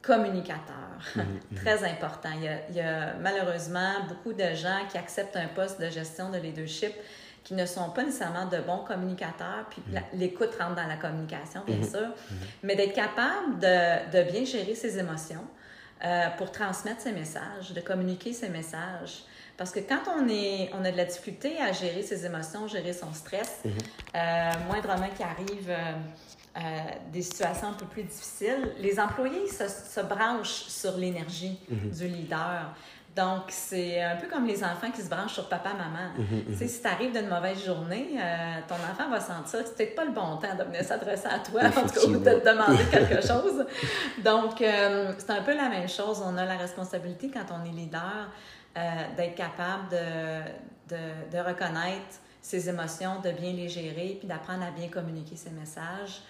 [0.02, 0.76] communicateur.
[1.16, 1.58] Mhm, mhm.
[1.58, 2.30] Très important.
[2.70, 6.94] Il y, a, malheureusement beaucoup de gens qui acceptent un poste de gestion de leadership
[7.44, 10.02] qui ne sont pas nécessairement de bons communicateurs, puis mhm.
[10.14, 12.10] l'écoute rentre dans la communication, bien sûr,
[12.62, 15.46] mais d'être capable de, de, bien gérer ses émotions
[16.06, 19.24] euh, pour transmettre ses messages, de communiquer ses messages.
[19.58, 22.94] Parce que quand on, est, on a de la difficulté à gérer ses émotions, gérer
[22.94, 25.70] son stress, euh, moindrement qui arrive...
[25.70, 25.94] Euh,
[26.58, 26.60] euh,
[27.14, 31.92] des situations un peu plus difficiles, les employés se, se branchent sur l'énergie mhm.
[31.92, 32.74] du leader.
[33.16, 36.12] Donc, c'est un peu comme les enfants qui se branchent sur papa, maman.
[36.18, 36.68] Mhm, mhm.
[36.68, 40.04] Si tu arrives d'une mauvaise journée, euh, ton enfant va sentir que c'est peut-être pas
[40.04, 42.84] le bon temps de venir s'adresser à toi, en tout cas, ou de te demander
[42.92, 43.66] quelque chose.
[44.18, 46.22] Donc, euh, c'est un peu la même chose.
[46.26, 48.30] On a la responsabilité, quand on est leader,
[49.18, 54.72] d'être capable de, de, de, reconnaître ses émotions, de bien les gérer, puis d'apprendre à
[54.72, 56.22] bien communiquer ses messages.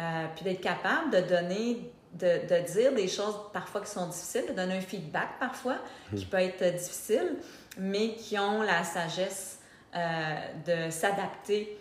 [0.00, 4.46] Euh, puis d'être capable de donner, de, de, dire des choses parfois qui sont difficiles,
[4.48, 5.76] de donner un feedback parfois
[6.14, 6.28] qui hmm.
[6.28, 7.36] peut être difficile,
[7.76, 9.58] mais qui ont la sagesse
[9.94, 10.34] euh,
[10.66, 11.76] de s'adapter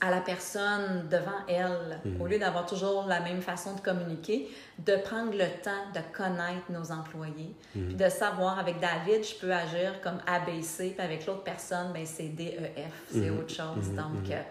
[0.00, 4.96] à la personne devant elle, au lieu d'avoir toujours la même façon de communiquer, de
[4.96, 10.00] prendre le temps de connaître nos employés, puis de savoir avec David, je peux agir
[10.00, 13.90] comme ABC, puis avec l'autre personne, ben, c'est DEF, c'est autre chose.
[13.90, 14.42] Donc, euh,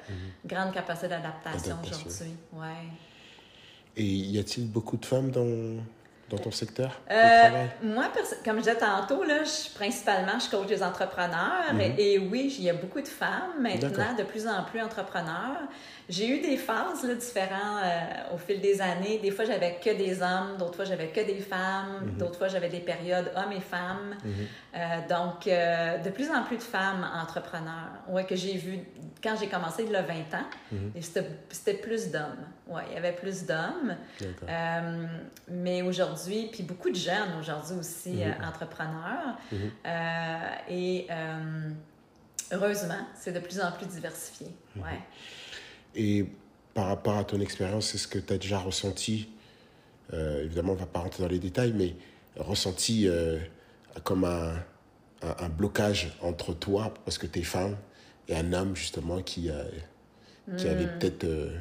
[0.46, 2.36] grande capacité d'adaptation aujourd'hui.
[2.54, 2.90] Ouais.
[3.96, 5.82] Et y a-t-il beaucoup de femmes dans,
[6.32, 7.70] dans ton secteur de Euh, travail?
[7.84, 8.06] moi,
[8.46, 11.74] comme je disais tantôt, là, je, principalement, je coach des entrepreneurs.
[11.80, 15.62] et, et oui, il y a beaucoup de femmes maintenant, de plus en plus entrepreneurs.
[16.10, 19.20] J'ai eu des phases là, différentes euh, au fil des années.
[19.20, 22.70] Des fois, j'avais que des hommes, d'autres fois, j'avais que des femmes, d'autres fois, j'avais
[22.70, 24.16] des périodes hommes et femmes.
[24.76, 27.92] Euh, donc, euh, de plus en plus de femmes entrepreneurs.
[28.10, 28.80] Ouais, que j'ai vu
[29.24, 30.50] quand j'ai commencé il y a 20 ans.
[30.96, 32.46] et c'était c'était plus d'hommes.
[32.68, 33.96] Ouais, il y avait plus d'hommes.
[35.48, 39.38] Mais aujourd'hui, puis beaucoup de jeunes aujourd'hui aussi entrepreneurs.
[40.68, 41.08] Et
[42.52, 44.48] heureusement, c'est de plus en plus diversifié.
[44.76, 45.00] Ouais.
[45.96, 46.26] Et
[46.74, 49.30] par rapport à ton expérience, est-ce que tu as déjà ressenti,
[50.14, 51.96] euh, évidemment on va pas rentrer dans les détails, mais
[52.38, 53.40] ressenti euh,
[54.04, 54.54] comme un,
[55.22, 57.76] un, un blocage entre toi, parce que tu es femme,
[58.28, 59.64] et un homme justement qui, euh,
[60.58, 61.58] qui avait peut-être euh,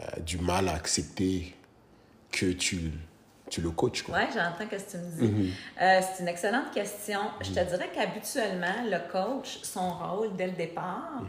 [0.00, 1.54] euh, du mal à accepter
[2.30, 2.92] que tu,
[3.50, 4.02] tu le coaches.
[4.02, 4.16] Quoi.
[4.18, 5.52] Oui, j'entends ce que tu me dis.
[5.80, 7.20] Euh, c'est une excellente question.
[7.40, 11.22] Je te dirais qu'habituellement, le coach, son rôle dès le départ,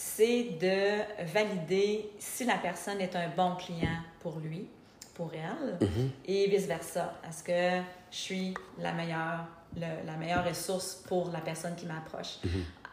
[0.00, 4.68] c'est de valider si la personne est un bon client pour lui,
[5.12, 5.76] pour elle,
[6.24, 7.14] et vice-versa.
[7.28, 12.38] Est-ce que je suis la meilleure, le- la meilleure ressource pour la personne qui m'approche?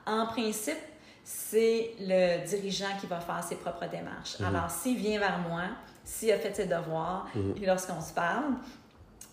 [0.08, 0.80] En principe,
[1.24, 4.42] c'est le dirigeant qui va faire ses propres démarches.
[4.44, 5.62] Alors, s'il vient vers moi,
[6.04, 7.28] s'il a fait ses devoirs,
[7.62, 8.46] et lorsqu'on se parle,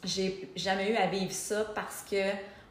[0.04, 2.22] j'ai jamais eu à vivre ça parce que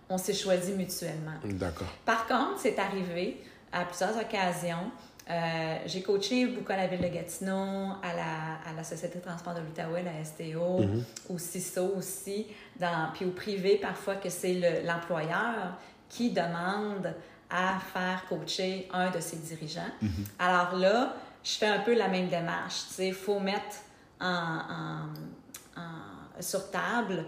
[0.09, 1.39] on s'est choisi mutuellement.
[1.43, 1.87] D'accord.
[2.05, 4.91] Par contre, c'est arrivé à plusieurs occasions.
[5.29, 9.23] Euh, j'ai coaché beaucoup à la Ville de Gatineau, à la, à la Société de
[9.23, 10.81] transport de l'Outaouais, la STO,
[11.29, 12.47] au CISO aussi,
[12.79, 15.77] dans, puis au privé, parfois que c'est le- l'employeur
[16.09, 17.13] qui demande
[17.49, 19.91] à faire coacher un de ses dirigeants.
[20.39, 22.81] Alors là, je fais un peu la même démarche.
[22.99, 23.77] Il faut mettre
[24.19, 27.25] en, en- en- sur table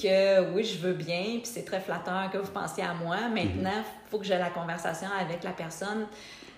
[0.00, 3.16] que oui, je veux bien, puis c'est très flatteur que vous pensiez à moi.
[3.28, 6.06] Maintenant, il faut que j'ai la conversation avec la personne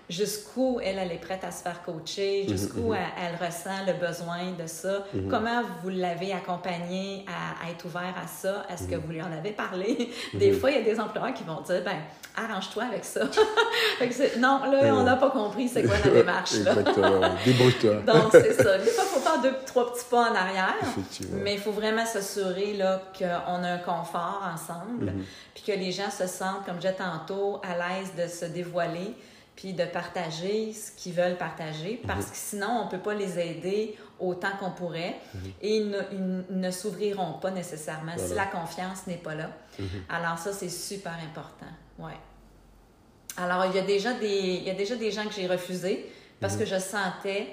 [0.09, 4.51] jusqu'où elle, elle est prête à se faire coacher, jusqu'où elle, elle ressent le besoin
[4.59, 9.11] de ça, comment vous l'avez accompagné à, à être ouvert à ça, est-ce que vous
[9.11, 10.11] lui en avez parlé?
[10.33, 11.97] Des fois, il y a des employeurs qui vont dire, ben,
[12.35, 13.21] arrange-toi avec ça.
[13.99, 16.53] Fait que c'est- non, là, on n'a pas compris c'est quoi la démarche.
[16.55, 16.71] Là.
[16.71, 17.21] Exactement.
[17.45, 17.95] Débrouille-toi.
[18.07, 18.77] Donc, c'est ça.
[18.77, 20.75] Des fois, il faut faire deux, trois petits pas en arrière.
[21.43, 25.13] Mais il faut vraiment s'assurer là, qu'on a un confort ensemble,
[25.53, 29.13] puis que les gens se sentent, comme je disais tantôt, à l'aise de se dévoiler,
[29.59, 33.37] puis de partager ce qu'ils veulent partager, parce que sinon, on ne peut pas les
[33.37, 35.17] aider autant qu'on pourrait,
[35.61, 39.49] et ils ne, ils ne s'ouvriront pas nécessairement si la confiance n'est pas là.
[40.07, 41.65] Alors ça, c'est super important.
[41.97, 42.17] Ouais.
[43.35, 46.09] Alors, il y a déjà des, il y a déjà des gens que j'ai refusés
[46.39, 47.47] parce que je sentais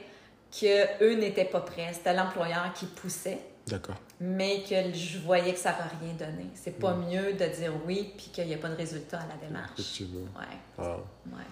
[0.52, 1.90] qu'eux n'étaient pas prêts.
[1.92, 3.96] C'était l'employeur qui poussait, D'accord.
[4.20, 6.46] mais que je voyais que ça n'aurait rien donné.
[6.54, 9.44] C'est pas mieux de dire oui puis qu'il n'y a pas de résultat à la
[9.44, 9.72] démarche.
[9.76, 10.20] Effectivement.
[10.38, 11.42] Ouais, Ah, ouais.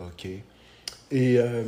[0.00, 0.26] Ok.
[1.10, 1.64] Et euh,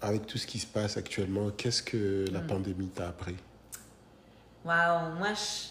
[0.00, 3.36] avec tout ce qui se passe actuellement, qu'est-ce que la pandémie t'a appris?
[4.64, 5.68] Wow, moi, je-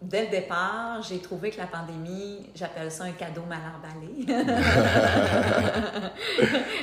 [0.00, 4.26] dès le départ, j'ai trouvé que la pandémie, j'appelle ça un cadeau mal emballé.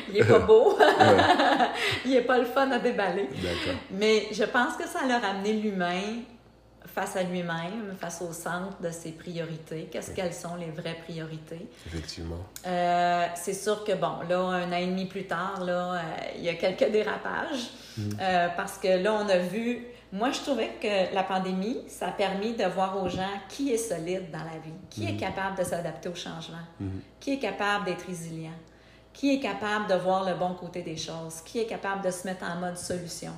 [0.09, 0.77] Il est pas beau.
[2.05, 3.29] Il est pas le fun à déballer.
[3.91, 6.01] Mais je pense que ça leur a amené l'humain
[6.85, 9.89] face à lui-même, face au centre de ses priorités.
[9.91, 11.67] Qu'est-ce qu'elles sont les vraies priorités?
[11.85, 12.43] Effectivement.
[12.65, 16.01] Euh, c'est sûr que, bon, là, un an et demi plus tard, là, euh,
[16.37, 17.69] il y a quelques dérapages.
[18.21, 19.85] Euh, parce que là, on a vu...
[20.11, 23.77] Moi, je trouvais que la pandémie, ça a permis de voir aux gens qui est
[23.77, 26.65] solide dans la vie, qui est capable de s'adapter au changement,
[27.19, 28.57] qui est capable d'être résilient,
[29.13, 32.25] qui est capable de voir le bon côté des choses, qui est capable de se
[32.25, 33.33] mettre en mode solution.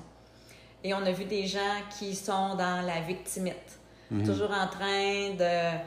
[0.84, 1.60] Et on a vu des gens
[1.98, 3.80] qui sont dans la victimite,
[4.26, 5.78] toujours en train de,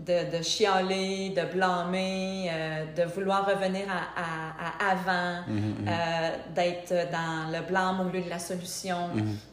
[0.00, 6.92] de, de chialer, de blâmer, euh, de vouloir revenir à, à- à avant, euh, d'être
[7.12, 9.10] dans le blâme au lieu de la solution,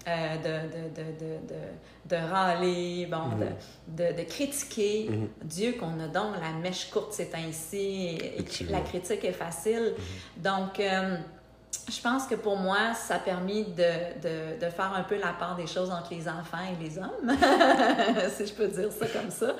[0.07, 5.09] euh, de, de, de, de, de, de râler, bon, de, de, de critiquer.
[5.43, 8.37] Dieu qu'on a donc la mèche courte ces temps-ci, et-
[8.71, 9.93] la critique est facile.
[10.37, 10.79] Donc,
[11.89, 15.31] je pense que pour moi, ça a permis de, de, de, faire un peu la
[15.31, 17.37] part des choses entre les enfants et les hommes,
[18.35, 19.55] si je peux dire ça comme ça.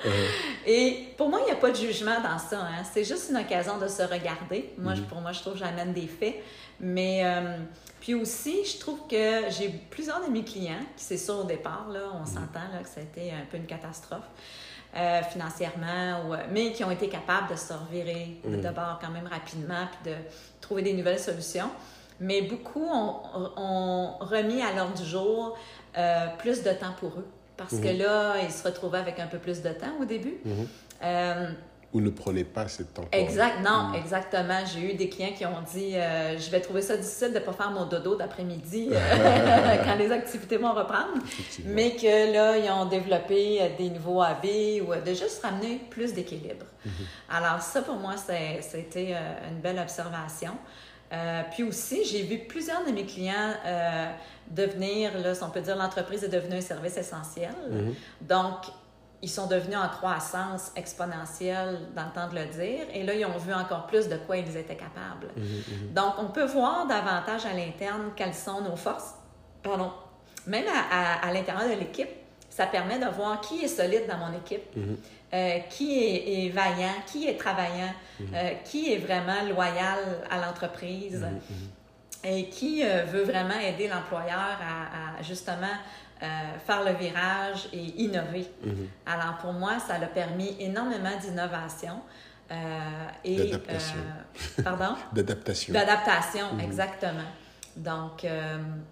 [0.66, 2.60] Et pour moi, il n'y a pas de jugement dans ça.
[2.60, 2.82] Hein.
[2.92, 4.74] C'est juste une occasion de se regarder.
[4.76, 5.02] Moi, mm-hmm.
[5.04, 6.36] pour moi, je trouve que j'amène des faits.
[6.80, 7.56] Mais euh,
[7.98, 11.88] puis aussi, je trouve que j'ai plusieurs de mes clients, qui c'est sûr au départ,
[11.90, 12.26] là, on mm-hmm.
[12.26, 14.28] s'entend là, que ça a été un peu une catastrophe.
[14.96, 18.72] Euh, financièrement, ou, mais qui ont été capables de se revirer de mm-hmm.
[18.72, 20.16] bord quand même rapidement, puis de
[20.62, 21.70] trouver des nouvelles solutions
[22.20, 25.56] mais beaucoup ont, remis à l'ordre du jour
[25.96, 27.26] euh, plus de temps pour eux.
[27.56, 27.98] Parce que mhm.
[27.98, 30.36] là, ils se retrouvaient avec un peu plus de temps au début.
[30.44, 30.68] Mhm.
[31.02, 31.50] Euh,
[31.94, 33.06] ou ne prenaient pas ce temps.
[33.12, 33.94] Exact, non, mhm.
[33.94, 34.60] exactement.
[34.66, 37.44] J'ai eu des clients qui ont dit euh, Je vais trouver ça difficile de ne
[37.44, 38.90] pas faire mon dodo d'après-midi
[39.84, 41.18] quand les activités vont reprendre.
[41.64, 46.66] Mais que là, ils ont développé des nouveaux AV ou de juste ramener plus d'équilibre.
[47.30, 49.16] Alors, ça, pour moi, c'était
[49.50, 50.52] une belle observation.
[51.12, 54.10] Euh, puis aussi, j'ai vu plusieurs de mes clients euh,
[54.50, 57.54] devenir, là, si on peut dire, l'entreprise est devenue un service essentiel.
[57.70, 57.94] Mhm.
[58.22, 58.66] Donc,
[59.20, 62.86] ils sont devenus en croissance exponentielle dans le temps de le dire.
[62.92, 65.28] Et là, ils ont vu encore plus de quoi ils étaient capables.
[65.36, 65.94] Mhm, mhm.
[65.94, 69.14] Donc, on peut voir davantage à l'interne quelles sont nos forces.
[69.62, 69.92] Pardon.
[70.46, 72.08] Même à, à, l'intérieur de l'équipe,
[72.48, 74.62] ça permet de voir qui est solide dans mon équipe.
[75.34, 78.28] Euh, qui est, vaillant, qui est travaillant, mhm.
[78.32, 79.98] euh, qui est vraiment loyal
[80.30, 81.68] à l'entreprise mhm, mhm.
[82.24, 85.66] et qui euh, veut vraiment aider l'employeur à, justement
[86.66, 88.44] faire le virage et innover.
[89.06, 92.00] Alors pour moi, ça a permis énormément d'innovation.
[93.22, 93.98] et d'adaptation.
[94.64, 94.96] pardon?
[95.12, 95.72] D'adaptation.
[95.72, 97.30] D'adaptation, exactement.
[97.76, 98.26] Donc,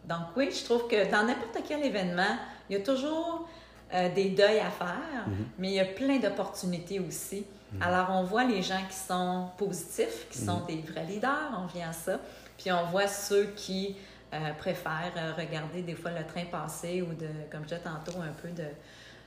[0.04, 2.36] donc oui, je trouve que dans n'importe quel événement,
[2.70, 3.48] il y a toujours
[3.94, 5.46] euh, des deuils à faire, mhm.
[5.58, 7.46] mais il y a plein d'opportunités aussi.
[7.72, 7.82] Mhm.
[7.82, 10.66] Alors, on voit les gens qui sont positifs, qui sont mhm.
[10.66, 12.18] des vrais leaders, on vient à ça,
[12.58, 13.96] puis on voit ceux qui
[14.34, 18.20] euh, préfèrent euh, regarder des fois le train passer ou de, comme je disais tantôt,
[18.20, 18.66] un peu de,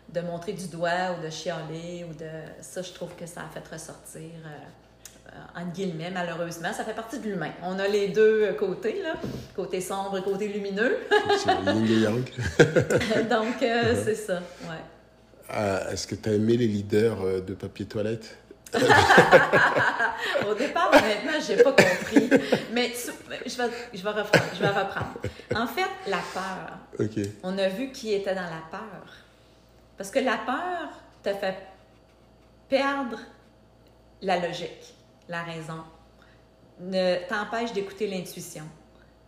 [0.10, 2.30] de montrer du doigt ou de chialer ou de...
[2.60, 4.50] Ça, je trouve que ça a fait ressortir euh,
[5.56, 6.74] entre guillemets, malheureusement.
[6.74, 7.52] Ça fait partie de l'humain.
[7.63, 9.15] On a les deux côtés, là,
[9.56, 10.98] côté sombre et côté lumineux.
[13.30, 14.84] Donc, euh, c'est ça, ouais.
[15.50, 18.38] Ah, est-ce que tu as aimé les leaders euh, de papier toilette?
[20.48, 22.30] Au départ, honnêtement, je n'ai pas compris.
[22.72, 23.39] Mais je, vais,
[23.94, 25.15] je, vais reprendre, je vais reprendre.
[25.56, 26.78] En fait, la peur.
[27.42, 29.15] On a vu qui était dans la peur.
[29.98, 30.89] Parce que la peur
[31.24, 31.58] te fait
[32.70, 33.18] perdre
[34.22, 34.94] la logique
[35.30, 35.84] la raison,
[36.82, 38.63] ne t'empêche d'écouter l'intuition,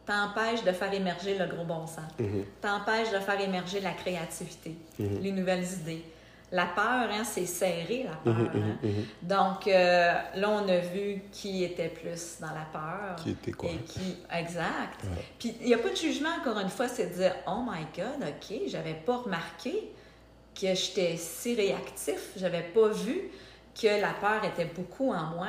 [0.05, 2.43] t'empêche de faire émerger le gros bon sens, mhm.
[2.59, 5.19] t'empêche de faire émerger la créativité, mhm.
[5.21, 6.03] les nouvelles idées.
[6.53, 8.33] La peur, hein, c'est serré, la peur.
[8.33, 8.87] Mhm, hein.
[9.21, 13.15] Donc, euh, là, on a vu qui était plus dans la peur.
[13.23, 13.69] Qui était quoi?
[13.69, 14.17] Et qui...
[14.37, 15.05] Exact.
[15.39, 17.85] Puis, il n'y a pas de jugement, encore une fois, c'est de dire, oh my
[17.95, 19.93] God, OK, j'avais pas remarqué
[20.53, 23.29] que j'étais si réactif, j'avais pas vu
[23.79, 25.47] que la peur était beaucoup en moi.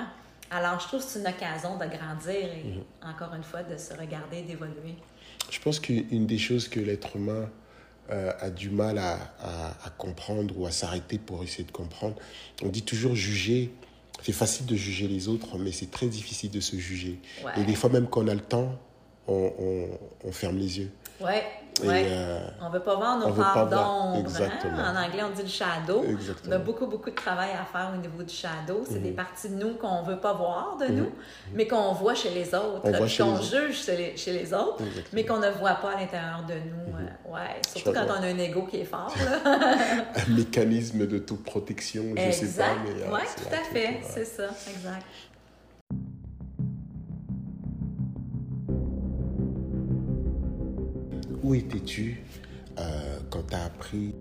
[0.52, 2.84] Alors, je trouve que c'est une occasion de grandir et, mhm.
[3.02, 4.96] encore une fois, de se regarder, d'évoluer.
[5.50, 7.48] Je pense qu'une des choses que l'être humain
[8.10, 9.18] euh, a du mal à,
[9.96, 12.16] comprendre ou à s'arrêter pour essayer de comprendre,
[12.62, 13.72] on dit toujours juger.
[14.22, 17.18] C'est facile de juger les autres, mais c'est très difficile de se juger.
[17.56, 18.78] Et des fois, même quand on a le temps,
[19.26, 20.90] on ferme les yeux.
[21.20, 21.44] Ouais,
[21.84, 22.06] ouais.
[22.08, 24.30] Euh, on ne veut pas voir nos parts d'ombre.
[24.40, 24.94] Hein?
[24.94, 26.04] En anglais, on dit le shadow.
[26.46, 28.84] On a beaucoup, beaucoup de travail à faire au niveau du shadow.
[28.88, 29.16] C'est des mhm.
[29.16, 31.12] parties de nous qu'on ne veut pas voir de nous, mhm.
[31.54, 32.82] mais qu'on voit chez les autres.
[32.82, 33.84] Qu'on juge
[34.16, 34.82] chez les, autres,
[35.12, 36.92] mais qu'on ne voit pas à l'intérieur de nous.
[36.92, 37.08] Mhm.
[37.26, 37.60] Euh, ouais.
[37.66, 39.14] Surtout quand on a un ego qui est fort.
[39.44, 42.74] un mécanisme de toute protection, je ne sais pas.
[43.12, 44.00] Oui, tout à fait.
[44.02, 45.06] C'est ça, exact.
[51.52, 52.18] Où étais-tu
[52.78, 54.14] euh, quand tu as appris?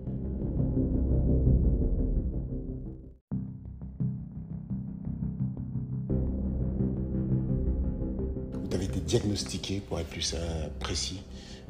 [8.68, 11.22] Tu avais été diagnostiqué, pour être plus euh, précis,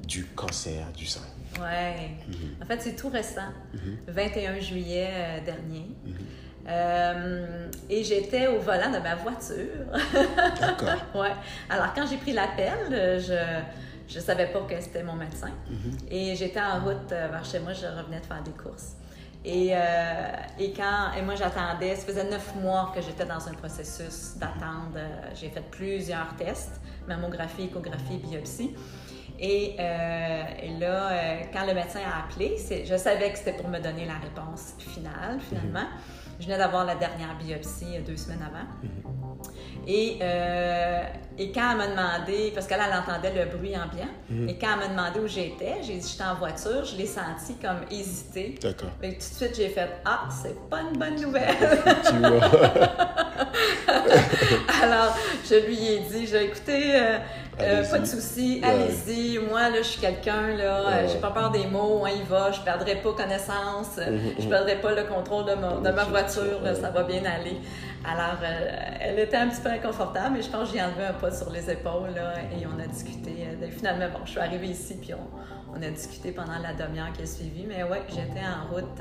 [0.04, 1.20] du cancer du sein.
[1.60, 2.08] Oui.
[2.26, 2.34] Mhm.
[2.60, 3.52] En fait, c'est tout récent,
[4.08, 4.60] 21 mhm.
[4.60, 5.86] juillet euh, dernier.
[6.04, 7.70] Mhm.
[7.88, 9.86] et j'étais au volant de ma voiture.
[10.60, 11.04] D'accord.
[11.22, 11.34] ouais.
[11.70, 13.62] Alors, quand j'ai pris l'appel, je
[14.08, 15.50] je ne savais pas que c'était mon médecin.
[15.68, 15.96] Mhm.
[16.10, 18.92] Et j'étais en route euh, vers chez moi, je revenais de faire des courses.
[19.44, 23.54] Et, euh, et quand et moi j'attendais, ça faisait neuf mois que j'étais dans un
[23.54, 24.96] processus d'attente.
[25.34, 28.74] J'ai fait plusieurs tests, mammographie, échographie, biopsie.
[29.40, 33.80] Et, euh, et là, quand le médecin a appelé, je savais que c'était pour me
[33.80, 35.80] donner la réponse finale, finalement.
[35.80, 36.21] Mhm.
[36.40, 38.66] Je venais d'avoir la dernière biopsie deux semaines avant.
[39.86, 41.02] Et, euh,
[41.38, 44.48] et quand elle m'a demandé, parce qu'elle elle entendait le bruit ambiant, Mhm.
[44.48, 47.56] et quand elle m'a demandé où j'étais, j'ai dit j'étais en voiture, je l'ai senti
[47.60, 48.54] comme hésiter.
[48.62, 48.90] D'accord.
[49.02, 51.56] Et tout de suite, j'ai fait Ah, c'est pas une bonne nouvelle.
[52.06, 52.40] Tu vois.
[54.82, 55.16] Alors,
[55.48, 57.18] je lui ai dit J'ai écouté, euh,
[57.60, 58.68] euh, pas de souci, Ouais.
[58.68, 59.38] allez-y.
[59.38, 61.08] Moi, là, je suis quelqu'un, là, euh, Ouais.
[61.12, 64.42] j'ai pas peur des mots, on y va, je perdrai pas connaissance, euh, Mhm, je
[64.44, 64.48] mhm.
[64.50, 66.10] perdrai pas le contrôle de ma, de ma Mhm.
[66.10, 67.58] voiture, là, ça va bien aller.
[68.04, 71.12] Alors, euh, elle était un petit peu inconfortable, mais je pense que j'ai enlevé un
[71.12, 73.46] pas sur les épaules, là, et on a discuté.
[73.62, 75.18] euh, finalement, bon, je suis arrivée ici, puis on,
[75.78, 79.00] on a discuté pendant la demi-heure qui a suivi, mais ouais, j'étais en route.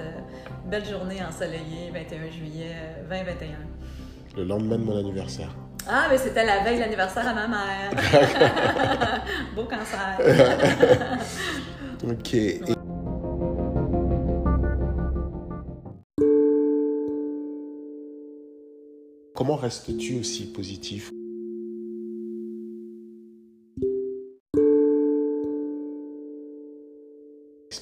[0.66, 3.48] belle journée ensoleillée, 21 juillet euh, 2021.
[4.38, 5.54] Le lendemain de mon anniversaire.
[5.88, 7.92] Ah, mais c'était la veille de l'anniversaire à ma mère.
[9.56, 10.18] Beau cancer.
[12.04, 12.34] Ok.
[12.34, 12.62] Et-
[19.36, 21.12] Comment restes-tu aussi positif?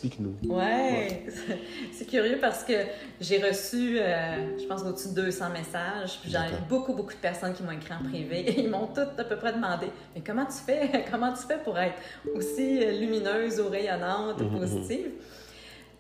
[0.02, 0.34] Explique-nous.
[0.56, 1.26] Ouais,
[1.92, 2.74] c'est curieux parce que
[3.20, 6.20] j'ai reçu, euh, je pense, au-dessus de 200 messages.
[6.22, 6.38] Puis j'ai
[6.70, 9.36] beaucoup, beaucoup de personnes qui m'ont écrit en privé et ils m'ont toutes à peu
[9.36, 11.04] près demandé Mais comment tu fais?
[11.12, 11.96] Comment tu fais pour être
[12.34, 14.60] aussi euh, lumineuse ou rayonnante ou Mhm, mhm.
[14.60, 15.12] positive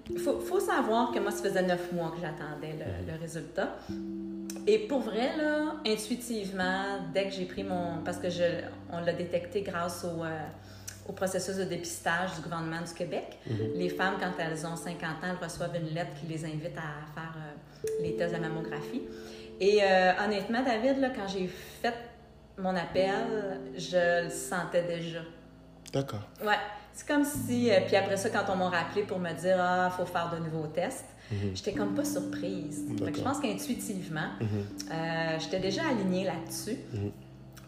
[0.09, 3.75] Il faut, faut savoir que moi, ça faisait neuf mois que j'attendais le, le résultat.
[4.65, 8.01] Et pour vrai, là, intuitivement, dès que j'ai pris mon.
[8.05, 8.43] Parce que je,
[8.93, 10.29] on l'a détecté grâce au, euh,
[11.09, 13.39] au processus de dépistage du gouvernement du Québec.
[13.75, 17.11] Les femmes, quand elles ont 50 ans, elles reçoivent une lettre qui les invite à
[17.19, 19.01] faire euh, les tests de mammographie.
[19.59, 21.95] Et euh, honnêtement, David, là, quand j'ai fait
[22.59, 25.21] mon appel, je le sentais déjà.
[25.91, 26.27] D'accord.
[26.45, 26.59] Ouais,
[26.93, 29.89] c'est comme si, euh, puis après ça, quand on m'a rappelé pour me dire, ah,
[29.89, 31.51] faut faire de nouveaux tests, Mhm.
[31.55, 32.85] j'étais comme pas surprise.
[32.99, 35.39] Que je pense qu'intuitivement, Mhm.
[35.39, 36.77] j'étais déjà alignée là-dessus.
[36.93, 37.11] Mhm.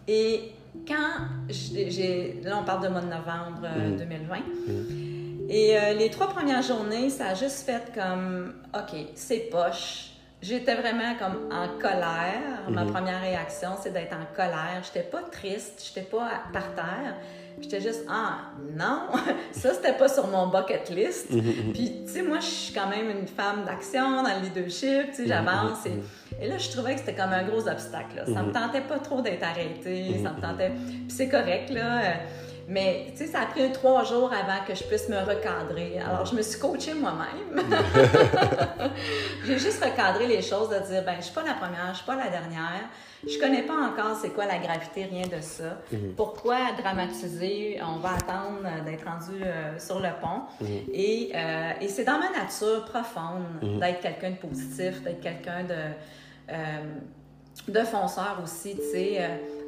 [0.07, 0.51] Et
[0.87, 3.97] quand j'ai, là, on parle de mois de novembre euh, Mhm.
[3.97, 4.35] 2020.
[4.67, 5.49] Mhm.
[5.49, 10.10] Et euh, les trois premières journées, ça a juste fait comme, OK, c'est poche.
[10.41, 12.67] J'étais vraiment comme en colère.
[12.69, 12.91] Ma Mhm.
[12.91, 14.81] première réaction, c'est d'être en colère.
[14.83, 17.15] J'étais pas triste, j'étais pas par terre.
[17.61, 18.37] J'étais juste, ah
[18.75, 19.01] non,
[19.51, 21.29] ça c'était pas sur mon bucket list.
[21.29, 21.73] Mhm.
[21.73, 25.15] Puis, tu sais, moi, je suis quand même une femme d'action dans le leadership, tu
[25.15, 25.85] sais, j'avance.
[25.85, 26.01] Mhm.
[26.41, 28.15] Et, et là, je trouvais que c'était comme un gros obstacle.
[28.15, 28.25] là.
[28.25, 28.51] Ça me Mhm.
[28.53, 30.41] tentait pas trop d'être arrêtée, ça me Mhm.
[30.41, 30.71] tentait.
[30.71, 32.01] Puis c'est correct, là.
[32.01, 32.13] euh,
[32.67, 35.99] Mais, tu sais, ça a pris trois jours avant que je puisse me recadrer.
[35.99, 37.65] Alors, je me suis coachée moi-même.
[39.45, 42.05] J'ai juste recadré les choses, de dire, ben, je suis pas la première, je suis
[42.05, 42.83] pas la dernière.
[43.27, 45.77] Je connais pas encore c'est quoi la gravité, rien de ça.
[45.91, 46.13] Mhm.
[46.15, 47.79] Pourquoi dramatiser?
[47.83, 50.41] On va attendre d'être rendu euh, sur le pont.
[50.59, 50.67] Mhm.
[50.93, 53.79] Et, euh, et c'est dans ma nature profonde Mhm.
[53.79, 55.75] d'être quelqu'un de positif, d'être quelqu'un de,
[56.51, 56.81] euh,
[57.67, 59.19] de fonceur aussi, tu sais.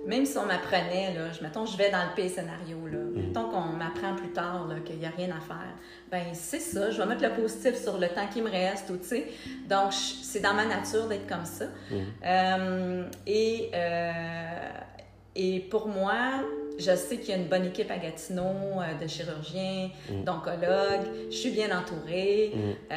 [0.05, 3.49] Même si on m'apprenait, là, je, mettons, je vais dans le pire scénario, là, mettons
[3.49, 5.73] qu'on m'apprend plus tard là, qu'il n'y a rien à faire,
[6.11, 8.97] ben c'est ça, je vais mettre le positif sur le temps qui me reste, ou
[8.97, 9.27] tu sais.
[9.69, 11.65] Donc, c'est dans ma nature d'être comme ça.
[11.89, 12.05] Mhm.
[12.25, 14.69] Euh, et, euh,
[15.35, 16.43] et pour moi,
[16.79, 20.23] je sais qu'il y a une bonne équipe à Gatineau euh, de chirurgiens, Mhm.
[20.23, 21.07] d'oncologues.
[21.29, 22.51] Je suis bien entourée.
[22.55, 22.62] Mhm.
[22.91, 22.95] Euh,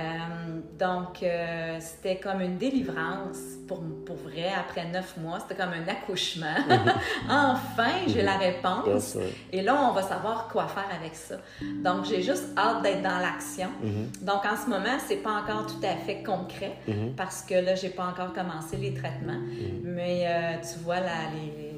[0.78, 4.50] donc, euh, c'était comme une délivrance pour, pour vrai.
[4.58, 6.54] Après neuf mois, c'était comme un accouchement.
[7.28, 9.16] enfin, j'ai la réponse.
[9.52, 11.36] Et là, on va savoir quoi faire avec ça.
[11.84, 13.68] Donc, j'ai juste hâte d'être dans l'action.
[13.82, 14.10] Mhm.
[14.22, 17.14] Donc, en ce moment, c'est pas encore tout à fait concret Mhm.
[17.16, 19.40] parce que là, j'ai pas encore commencé les traitements.
[19.82, 20.26] Mais
[20.62, 21.75] tu vois, là, les-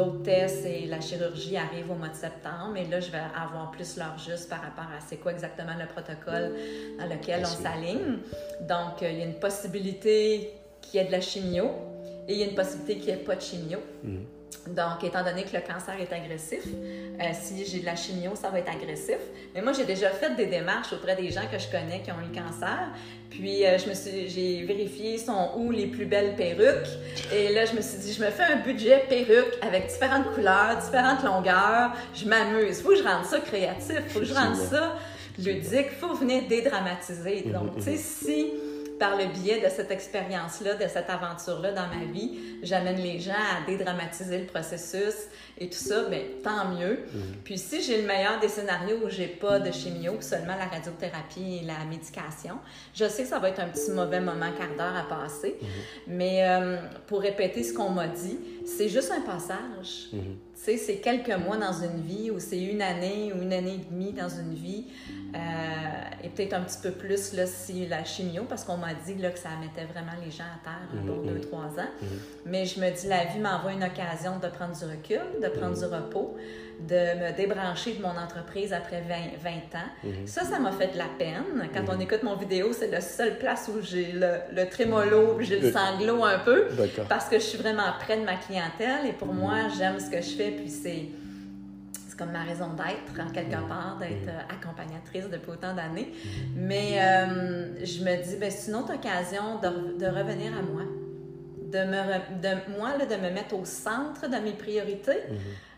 [0.00, 2.76] d'autres tests et la chirurgie arrivent au mois de septembre.
[2.76, 5.86] Et là, je vais avoir plus l'heure juste par rapport à c'est quoi exactement le
[5.86, 6.54] protocole
[6.98, 8.18] dans lequel on s'aligne.
[8.62, 11.66] Donc, euh, il y a une possibilité qu'il y ait de la chimio
[12.26, 13.78] et il y a une possibilité qu'il n'y ait pas de chimio.
[14.02, 14.24] Mhm.
[14.66, 18.50] Donc, étant donné que le cancer est agressif, euh, si j'ai de la chimio, ça
[18.50, 19.18] va être agressif.
[19.54, 22.20] Mais moi, j'ai déjà fait des démarches auprès des gens que je connais qui ont
[22.20, 22.90] eu le cancer.
[23.30, 26.88] Puis, euh, je me suis, j'ai vérifié sont où les plus belles perruques?
[27.32, 30.76] Et là, je me suis dit, je me fais un budget perruque avec différentes couleurs,
[30.76, 31.92] différentes longueurs.
[32.14, 32.82] Je m'amuse.
[32.82, 34.00] Faut que je rende ça créatif.
[34.08, 34.96] Faut que je rende ça
[35.38, 35.90] ludique.
[36.00, 37.42] Faut venir dédramatiser.
[37.52, 38.52] Donc, tu sais, si
[39.00, 43.32] par le biais de cette expérience-là, de cette aventure-là dans ma vie, j'amène les gens
[43.32, 45.14] à dédramatiser le processus
[45.58, 47.00] et tout ça, bien, tant mieux.
[47.42, 51.60] Puis si j'ai le meilleur des scénarios où j'ai pas de chimio, seulement la radiothérapie
[51.62, 52.58] et la médication,
[52.94, 55.56] je sais que ça va être un petit mauvais moment quart d'heure à passer.
[56.06, 60.10] Mais euh, pour répéter ce qu'on m'a dit, c'est juste un passage.
[60.12, 60.36] Mhm.
[60.60, 63.90] Sais, c'est quelques mois dans une vie ou c'est une année ou une année et
[63.90, 64.86] demie dans une vie.
[65.34, 65.38] Euh,
[66.24, 69.30] et peut-être un petit peu plus là, si la chimio, parce qu'on m'a dit là,
[69.30, 71.78] que ça mettait vraiment les gens à terre hein, pour 2-3 mhm.
[71.78, 71.88] ans.
[72.02, 72.08] Mhm.
[72.46, 75.78] Mais je me dis, la vie m'envoie une occasion de prendre du recul, de prendre
[75.78, 76.36] du repos,
[76.88, 80.14] de me débrancher de mon entreprise après 20, 20 ans.
[80.26, 81.68] Ça, ça m'a fait de la peine.
[81.74, 85.60] Quand on écoute mon vidéo, c'est la seule place où j'ai le, le trémolo, j'ai
[85.60, 86.68] le sanglot un peu,
[87.08, 90.20] parce que je suis vraiment près de ma clientèle et pour moi, j'aime ce que
[90.20, 91.08] je fais, puis c'est
[92.20, 96.12] comme ma raison d'être, en quelque part, d'être accompagnatrice depuis autant d'années.
[96.54, 100.82] Mais euh, je me dis, ben, c'est une autre occasion de, de, revenir à moi.
[101.72, 105.22] De, me, de moi, là, de me mettre au centre de mes priorités.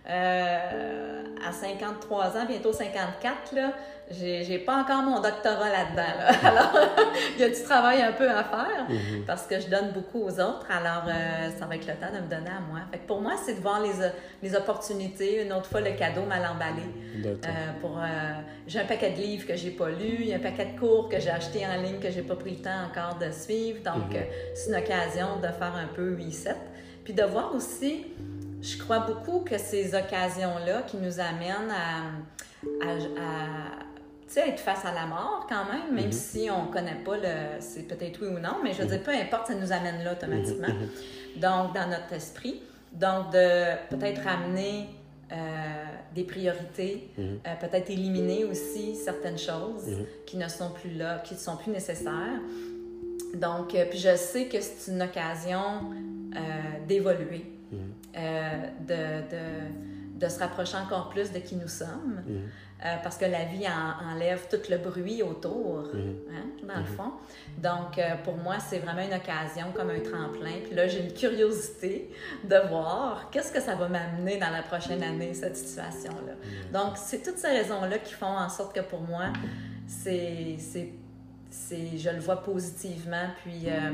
[0.08, 3.72] Euh, à 53 ans, bientôt 54, là,
[4.10, 6.38] j'ai pas encore mon doctorat là-dedans.
[6.42, 6.72] Alors,
[7.36, 9.24] il y a du travail un peu à faire mhm.
[9.26, 10.66] parce que je donne beaucoup aux autres.
[10.70, 12.80] Alors, euh, ça va être le temps de me donner à moi.
[12.90, 13.92] Fait pour moi, c'est de voir les,
[14.42, 15.42] les, opportunités.
[15.44, 16.82] Une autre fois, le cadeau mal emballé.
[17.24, 17.48] Euh,
[17.80, 18.00] pour,
[18.66, 20.18] j'ai un paquet de livres que j'ai pas lus.
[20.20, 22.36] Il y a un paquet de cours que j'ai acheté en ligne que j'ai pas
[22.36, 23.82] pris le temps encore de suivre.
[23.84, 24.24] Donc, mhm.
[24.54, 26.56] c'est une occasion de faire un peu reset.
[27.04, 28.06] Puis de voir aussi,
[28.62, 32.94] je crois beaucoup que ces occasions-là qui nous amènent à, à
[34.40, 36.12] être face à la mort quand même, même mhm.
[36.12, 37.60] si on ne connaît pas le.
[37.60, 39.04] C'est peut-être oui ou non, mais je veux dire, mhm.
[39.04, 40.68] peu importe, ça nous amène là automatiquement.
[40.68, 41.40] Mhm.
[41.40, 42.62] Donc, dans notre esprit.
[42.92, 44.86] Donc, de peut-être amener
[45.32, 45.36] euh,
[46.14, 51.38] des priorités, euh, peut-être éliminer aussi certaines choses qui ne sont plus là, qui ne
[51.38, 52.40] sont plus nécessaires.
[53.34, 55.90] Donc, euh, puis je sais que c'est une occasion
[56.86, 57.46] d'évoluer,
[58.14, 62.22] de, de, de, se rapprocher encore plus de qui nous sommes.
[62.84, 63.64] Euh, parce que la vie
[64.12, 66.16] enlève tout le bruit autour, mhm.
[66.32, 66.86] hein, dans le mhm.
[66.86, 67.12] fond.
[67.58, 70.54] Donc, euh, pour moi, c'est vraiment une occasion, comme un tremplin.
[70.64, 72.10] Puis là, j'ai une curiosité
[72.42, 76.32] de voir qu'est-ce que ça va m'amener dans la prochaine année, cette situation-là.
[76.32, 76.72] Mhm.
[76.72, 79.26] Donc, c'est toutes ces raisons-là qui font en sorte que pour moi,
[79.86, 80.56] c'est,
[81.52, 83.90] c'est, je le vois positivement, puis, euh,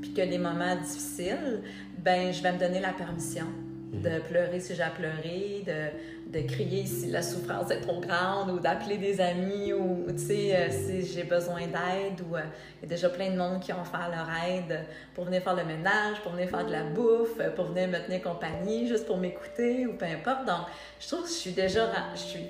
[0.00, 1.60] puis que les moments difficiles,
[1.98, 3.46] ben je vais me donner la permission
[3.92, 8.50] de pleurer si j'ai à pleurer, de, de, crier si la souffrance est trop grande
[8.50, 12.40] ou d'appeler des amis ou, tu sais, euh, si j'ai besoin d'aide ou euh,
[12.78, 15.54] il y a déjà plein de monde qui ont fait leur aide pour venir faire
[15.54, 19.18] le ménage, pour venir faire de la bouffe, pour venir me tenir compagnie, juste pour
[19.18, 20.46] m'écouter ou peu importe.
[20.46, 20.66] Donc,
[20.98, 22.46] je trouve que je suis déjà, je suis,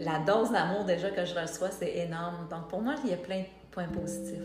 [0.00, 2.48] la dose d'amour déjà que je reçois, c'est énorme.
[2.50, 3.46] Donc, pour moi, il y a plein de
[3.76, 4.40] points positifs.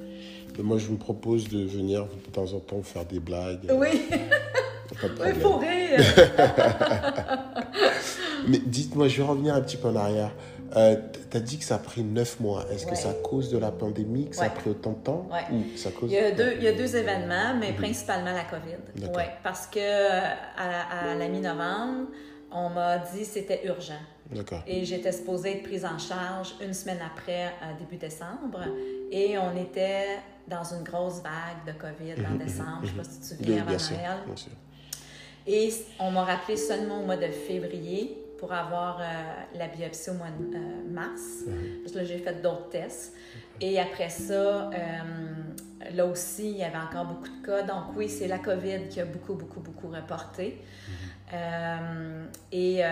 [0.59, 3.71] moi, je vous propose de venir de temps en temps faire des blagues.
[3.73, 4.09] Oui.
[5.25, 5.97] Il faut rire.
[8.47, 10.32] Mais dites-moi, je vais revenir un petit peu en arrière.
[10.75, 10.97] Euh,
[11.29, 12.65] tu as dit que ça a pris neuf mois.
[12.71, 15.29] Est-ce que c'est à cause de la pandémie que ça a pris autant de temps
[15.51, 16.11] ou ça cause...
[16.11, 17.77] il, y a deux, il y a deux événements, mais mhm.
[17.77, 19.07] principalement la COVID.
[19.15, 22.09] Ouais, parce que à, la mi-novembre,
[22.51, 24.01] on m'a dit que c'était urgent.
[24.67, 28.59] Et j'étais supposée être prise en charge une semaine après, euh, début décembre.
[29.11, 32.79] Et on était dans une grosse vague de COVID en mhm, mhm, décembre.
[32.84, 34.17] Je ne sais pas si tu te souviens, avant Noël.
[34.25, 34.51] Bien sûr.
[35.47, 39.03] Et on m'a rappelé seulement au mois de février pour avoir euh,
[39.57, 40.59] la biopsie au mois de euh,
[40.91, 41.43] mars.
[41.45, 41.82] Mhm.
[41.82, 43.13] Parce que là, j'ai fait d'autres tests.
[43.59, 44.71] Et après ça,
[45.93, 47.63] là aussi, il y avait encore beaucoup de cas.
[47.63, 50.61] Donc oui, c'est la COVID qui a beaucoup, beaucoup, beaucoup reporté.
[51.34, 52.89] Euh, et euh,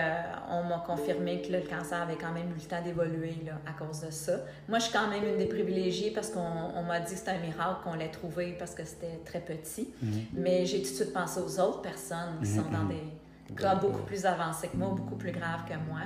[0.50, 3.34] on m'a confirmé que le cancer avait quand même eu le temps d'évoluer
[3.66, 4.32] à cause de ça.
[4.68, 7.38] Moi, je suis quand même une des privilégiées parce qu'on m'a dit que c'était un
[7.38, 9.90] miracle qu'on l'ait trouvé parce que c'était très petit.
[10.02, 10.24] Mhm.
[10.34, 12.88] Mais j'ai tout de suite pensé aux autres personnes qui sont dans mhm.
[12.88, 16.00] des cas beaucoup plus avancés que moi, beaucoup plus graves que moi.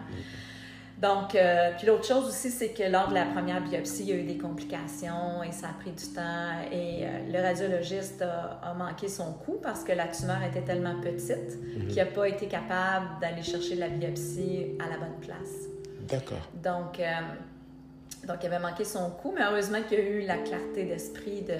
[1.00, 4.12] Donc, euh, puis l'autre chose aussi, c'est que lors de la première biopsie, il y
[4.12, 6.52] a eu des complications et ça a pris du temps.
[6.70, 11.58] Et euh, le radiologiste a, manqué son coup parce que la tumeur était tellement petite
[11.58, 11.88] mhm.
[11.88, 15.68] qu'il n'a pas été capable d'aller chercher la biopsie à la bonne place.
[16.08, 16.48] D'accord.
[16.62, 17.04] Donc, euh,
[18.26, 21.42] donc, il avait manqué son coup, mais heureusement qu'il y a eu la clarté d'esprit
[21.42, 21.56] de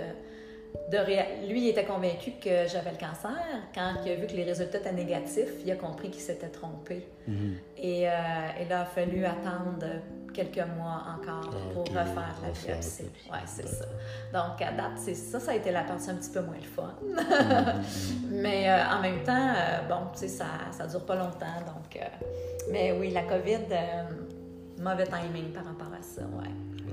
[1.49, 3.31] lui, il était convaincu que j'avais le cancer.
[3.75, 7.07] Quand il a vu que les résultats étaient négatifs, il a compris qu'il s'était trompé.
[7.27, 7.57] Mhm.
[7.79, 8.13] et, euh,
[8.61, 9.87] et, là, il a fallu attendre
[10.35, 13.11] quelques mois encore ah, pour refaire la biopsie.
[13.31, 13.87] Oui, c'est ça.
[14.33, 16.63] Donc, à date, c'est ça, ça a été la partie un petit peu moins le
[16.63, 16.95] fun.
[17.03, 17.83] Mhm.
[18.43, 20.47] mais euh, en même temps, euh, bon, tu sais, ça
[20.85, 21.61] ne dure pas longtemps.
[21.67, 21.99] Donc,
[22.71, 23.67] mais oui, la COVID,
[24.81, 26.51] mauvais timing par rapport à ça, ouais.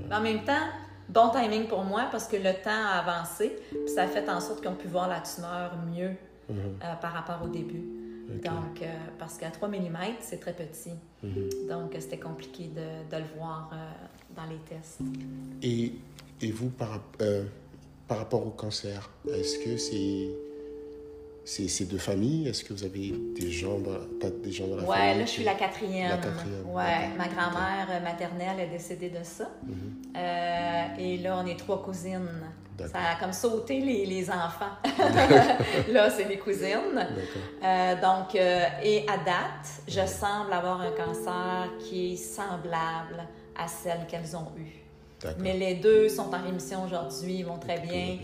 [0.08, 0.68] Mais en même temps,
[1.08, 4.40] bon timing pour moi parce que le temps a avancé, puis ça a fait en
[4.40, 6.14] sorte qu'on pu voir la tumeur mieux
[6.48, 6.56] mhm.
[6.82, 7.84] euh, par rapport au début.
[8.42, 8.86] Donc, euh,
[9.18, 10.92] parce qu'à 3 mm, c'est très petit.
[11.22, 11.68] Mhm.
[11.68, 13.76] Donc, c'était compliqué de, de, le voir euh,
[14.34, 15.00] dans les tests.
[15.60, 15.92] Et,
[16.40, 17.00] et vous, par,
[18.08, 20.30] par rapport au cancer, est-ce que c'est
[21.44, 22.48] c'est de famille?
[22.48, 25.12] Est-ce que vous avez des gens dans, des gens dans la ouais, famille?
[25.12, 26.10] Ouais, là, je suis la quatrième.
[26.10, 26.68] La quatrième.
[26.68, 29.50] Ouais, ma grand-mère maternelle est décédée de ça.
[29.66, 29.74] Mhm.
[30.16, 32.42] Euh, et là, on est trois cousines.
[32.78, 34.76] Ça a comme sauté les, les enfants.
[35.88, 37.06] là, c'est mes cousines.
[37.62, 43.24] Euh, donc, euh, et à date, je semble avoir un cancer qui est semblable
[43.56, 44.82] à celle qu'elles ont eue.
[45.38, 48.18] Mais les deux sont en rémission aujourd'hui, ils vont très bien.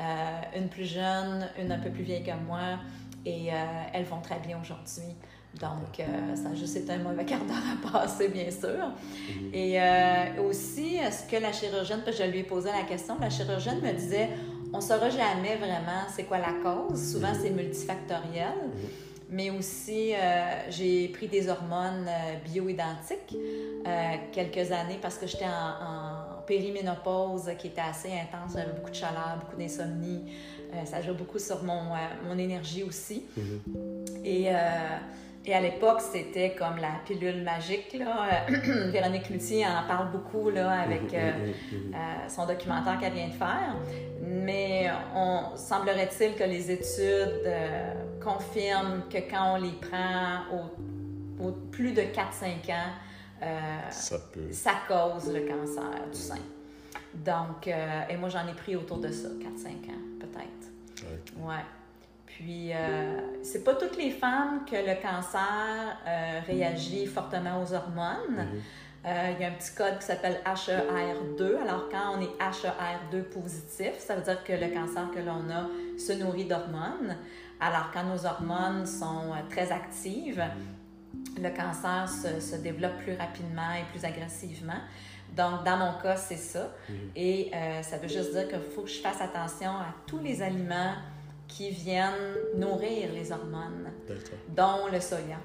[0.00, 2.80] Euh, une plus jeune, une un peu plus vieille que moi,
[3.24, 3.54] et euh,
[3.92, 5.14] elles vont très bien aujourd'hui.
[5.60, 8.88] Donc, euh, ça a juste été un mauvais quart d'heure à passer, bien sûr.
[8.88, 9.54] Mhm.
[9.54, 9.78] Et
[10.40, 13.80] aussi, est-ce que la chirurgienne, parce que je lui ai posé la question, la chirurgienne
[13.80, 14.30] me disait,
[14.72, 17.12] on ne saura jamais vraiment c'est quoi la cause.
[17.12, 17.38] Souvent, mhm.
[17.40, 18.48] c'est multifactoriel.
[18.48, 18.88] Mhm.
[19.30, 20.12] Mais aussi,
[20.70, 22.08] j'ai pris des hormones
[22.44, 23.36] bioidentiques
[24.32, 28.52] quelques années parce que j'étais en périménopause qui était assez intense.
[28.56, 30.32] J'avais beaucoup de chaleur, beaucoup d'insomnie.
[30.74, 31.96] Euh, ça joue beaucoup sur mon, euh,
[32.28, 33.24] mon énergie aussi.
[34.24, 34.52] Et, euh,
[35.44, 37.96] et, à l'époque, c'était comme la pilule magique.
[37.98, 38.46] Là.
[38.90, 41.92] Véronique Loutier en parle beaucoup là, avec mm-hmm.
[41.92, 42.28] Mm-hmm.
[42.28, 43.76] son documentaire qu'elle vient de faire.
[44.22, 47.52] Mais on semblerait-il que les études
[48.22, 52.90] confirment que quand on les prend au, au plus de 4-5 ans,
[53.44, 54.52] euh, ça, peut...
[54.52, 56.38] ça cause le cancer du sein.
[57.14, 61.06] Donc, euh, et moi, j'en ai pris autour de ça, 4-5 ans, peut-être.
[61.38, 61.64] Ouais.
[62.26, 65.98] Puis, euh, c'est pas toutes les femmes que le cancer
[66.46, 68.48] réagit fortement aux hormones.
[69.06, 69.34] Mm-hmm.
[69.36, 71.58] Il y a un petit code qui s'appelle HER2.
[71.62, 75.68] Alors, quand on est HER2 positif, ça veut dire que le cancer que l'on a
[75.98, 77.16] se nourrit d'hormones.
[77.60, 80.83] Alors, quand nos hormones sont très actives, mm-hmm
[81.40, 84.80] le cancer se, développe plus rapidement et plus agressivement.
[85.36, 86.70] Donc, dans mon cas, c'est ça.
[86.88, 86.96] Mhm.
[87.16, 90.42] Et euh, ça veut juste dire qu'il faut que je fasse attention à tous les
[90.42, 90.94] aliments
[91.48, 93.90] qui viennent nourrir les hormones,
[94.48, 95.38] dont le soya.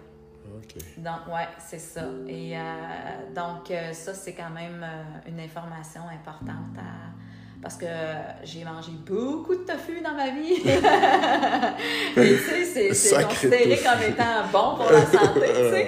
[0.98, 2.06] Donc, ouais, c'est ça.
[2.28, 2.62] Et euh,
[3.36, 4.86] donc, euh, ça, c'est quand même
[5.28, 7.10] une information importante à,
[7.62, 7.86] parce que
[8.44, 10.62] j'ai mangé beaucoup de tofu dans ma vie.
[12.18, 15.88] Et tu sais, c'est considéré comme étant bon pour la santé, tu sais.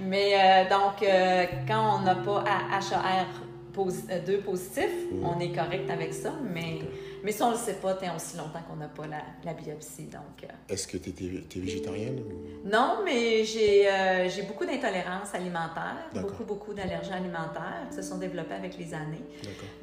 [0.00, 4.90] Mais euh, donc, euh, quand on n'a pas HAR2 euh, positif,
[5.24, 6.80] on est correct avec ça, mais
[7.24, 9.54] mais ça, on ne le sait pas tant aussi longtemps qu'on n'a pas la, la,
[9.54, 10.04] biopsie.
[10.04, 10.46] Donc, euh.
[10.68, 12.22] Est-ce que tu es, végétarienne?
[12.64, 18.54] Non, mais j'ai euh, beaucoup d'intolérance alimentaire, beaucoup, beaucoup d'allergies alimentaires qui se sont développées
[18.54, 19.24] avec les années.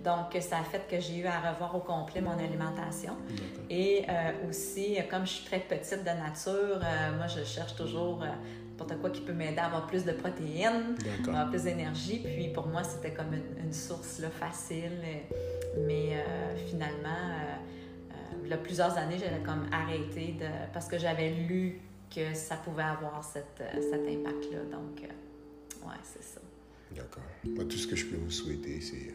[0.04, 3.14] Donc, ça a fait que j'ai eu à revoir au complet mon alimentation.
[3.70, 6.80] Et euh, aussi, comme je suis très petite de nature,
[7.18, 8.24] moi, je cherche toujours
[8.76, 10.96] n'importe quoi qui peut m'aider à avoir plus de protéines,
[11.28, 12.20] avoir plus d'énergie.
[12.20, 14.92] Puis pour moi, c'était comme une, source là, facile.
[15.86, 17.56] Mais euh, finalement, euh,
[18.12, 21.80] euh, il y a plusieurs années, j'avais comme arrêté de, parce que j'avais lu
[22.14, 24.60] que ça pouvait avoir cet impact-là.
[24.72, 26.42] Donc, ouais, c'est ça.
[26.92, 27.24] D'accord.
[27.46, 29.14] Moi, tout ce que je peux vous souhaiter, c'est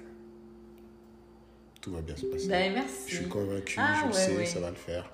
[1.81, 2.49] tout va bien se passer.
[2.49, 3.09] Ben, merci.
[3.09, 5.11] Je suis convaincu, ah, je le sais, ça va le faire.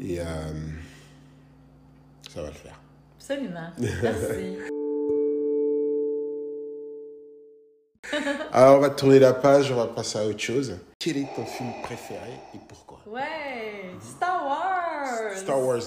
[0.00, 0.52] Et ça
[2.42, 2.80] va le faire.
[3.22, 3.70] Absolument.
[4.02, 4.58] Merci.
[8.52, 10.76] Alors, on va tourner la page, on va passer à autre chose.
[10.98, 12.98] Quel est ton film préféré et pourquoi?
[13.06, 15.36] Ouais, Star Wars.
[15.36, 15.82] Star Wars.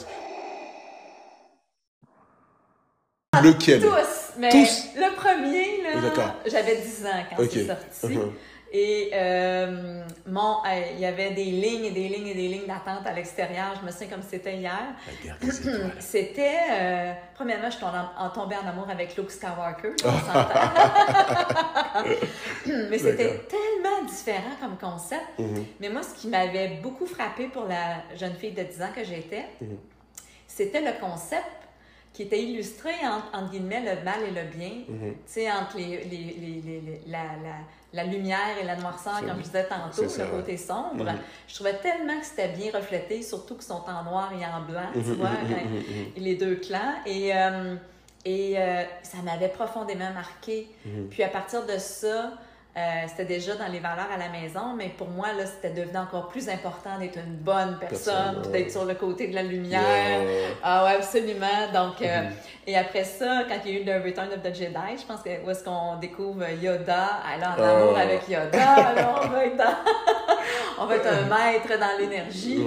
[3.44, 3.82] Lequel?
[3.82, 4.86] Tous, mais Tous.
[4.96, 8.16] le premier, là, j'avais 10 ans quand c'est sorti.
[8.16, 8.32] Uh-huh.
[8.78, 12.68] Et euh, mon, euh, il y avait des lignes et des lignes et des lignes
[12.68, 13.74] d'attente à l'extérieur.
[13.80, 14.94] Je me souviens comme c'était hier.
[16.00, 19.94] C'était, euh, premièrement, je suis en, tombée en amour avec Luke Skywalker.
[22.90, 25.40] Mais c'était tellement différent comme concept.
[25.40, 25.64] Mm-hmm.
[25.80, 29.06] Mais moi, ce qui m'avait beaucoup frappé pour la jeune fille de 10 ans que
[29.06, 29.78] j'étais, mm-hmm.
[30.48, 31.46] c'était le concept
[32.12, 35.12] qui était illustré entre, guillemets le mal et le bien, mm-hmm.
[35.12, 37.58] tu sais, entre les, les, les, la, la,
[37.96, 41.06] la lumière et la noirceur, comme je disais tantôt, le côté sombre.
[41.06, 41.18] Mhm.
[41.48, 44.90] Je trouvais tellement que c'était bien reflété, surtout qu'ils sont en noir et en blanc,
[44.94, 46.96] tu mhm, vois, mhm, les deux clans.
[47.06, 47.76] Et, euh,
[48.26, 50.68] et euh, ça m'avait profondément marqué.
[51.10, 52.34] Puis à partir de ça,
[52.78, 55.98] euh, c'était déjà dans les valeurs à la maison, mais pour moi, là, c'était devenu
[55.98, 60.20] encore plus important d'être une bonne personne, d'être sur le côté de la lumière.
[60.62, 61.72] Ah ouais, absolument.
[61.74, 62.32] Donc, euh, mm-hmm.
[62.68, 65.22] et après ça, quand il y a eu le Return of the Jedi, je pense
[65.22, 68.02] que où est-ce qu'on découvre Yoda, elle en amour ah.
[68.02, 69.64] avec Yoda, alors on va être
[70.78, 71.22] on va être un
[71.54, 72.62] maître dans l'énergie.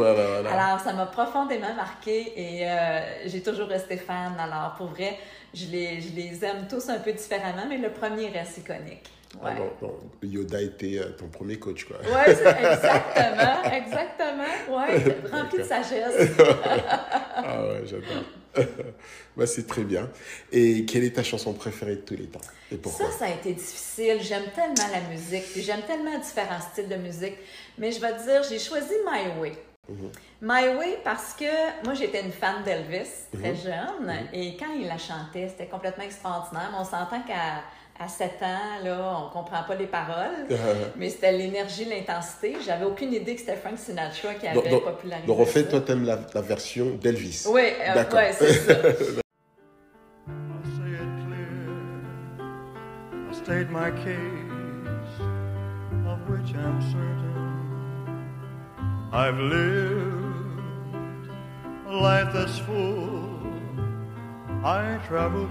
[0.50, 4.32] Alors, ça m'a profondément marqué et euh, j'ai toujours resté fan.
[4.38, 5.18] Alors, pour vrai,
[5.52, 9.10] je les, je les aime tous un peu différemment, mais le premier reste iconique.
[9.42, 9.54] Ah,
[10.22, 11.98] Yoda était euh, ton premier coach, quoi.
[12.02, 14.78] Oui, exactement, exactement.
[14.78, 16.30] Ouais, rempli de sagesse.
[17.36, 18.24] ah ouais, j'adore.
[19.36, 20.08] bah, c'est très bien.
[20.50, 22.40] Et quelle est ta chanson préférée de tous les temps?
[22.72, 23.10] Et pourquoi?
[23.10, 24.18] Ça, ça a été difficile.
[24.20, 27.36] J'aime tellement la musique, j'aime tellement différents styles de musique.
[27.76, 29.52] Mais je vais te dire, j'ai choisi My Way.
[29.88, 30.10] Mhm.
[30.42, 33.56] My Way parce que moi j'étais une fan d'Elvis très mhm.
[33.56, 34.28] jeune mhm.
[34.34, 36.70] et quand il la chantait c'était complètement extraordinaire.
[36.78, 37.62] on s'entend qu'à
[38.00, 40.46] à 7 ans, là, on comprend pas les paroles,
[40.96, 42.56] mais c'était l'énergie, l'intensité.
[42.64, 45.80] J'avais aucune idée que c'était Frank Sinatra qui avait donc, popularisé Donc, en fait, toi,
[45.80, 47.44] t'aimes la, la version d'Elvis.
[47.48, 48.74] Oui, euh, ouais, c'est ça.
[53.48, 55.20] state my case,
[56.06, 57.28] of which I'm certain.
[59.10, 61.30] I've lived
[61.86, 63.40] a life that's full.
[64.62, 65.50] I traveled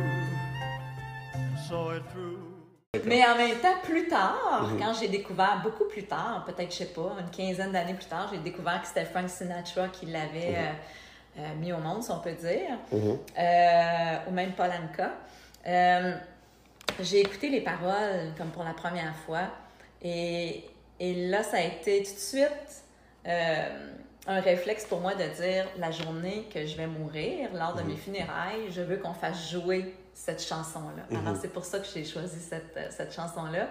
[3.05, 4.79] Mais en même temps, plus tard, mhm.
[4.79, 8.29] quand j'ai découvert, beaucoup plus tard, peut-être, je sais pas, une quinzaine d'années plus tard,
[8.31, 10.55] j'ai découvert que c'était Frank Sinatra qui l'avait mhm.
[10.55, 13.17] euh, euh, mis au monde, si on peut dire, mhm.
[13.37, 15.11] euh, ou même Paul Anka.
[16.99, 19.47] j'ai écouté les paroles comme pour la première fois
[20.01, 20.65] et,
[20.99, 22.83] et là, ça a été tout de suite
[24.27, 27.95] un réflexe pour moi de dire la journée que je vais mourir, lors de mes
[27.95, 31.03] funérailles, je veux qu'on fasse jouer cette chanson-là.
[31.09, 31.27] Mhm.
[31.27, 33.69] Alors, c'est pour ça que j'ai choisi cette, euh, cette chanson-là.